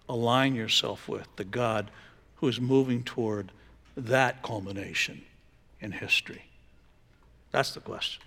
align 0.08 0.54
yourself 0.54 1.08
with 1.08 1.28
the 1.36 1.44
God 1.44 1.90
who 2.36 2.48
is 2.48 2.60
moving 2.60 3.02
toward 3.02 3.52
that 3.96 4.42
culmination 4.42 5.22
in 5.80 5.92
history? 5.92 6.44
That's 7.50 7.72
the 7.72 7.80
question. 7.80 8.22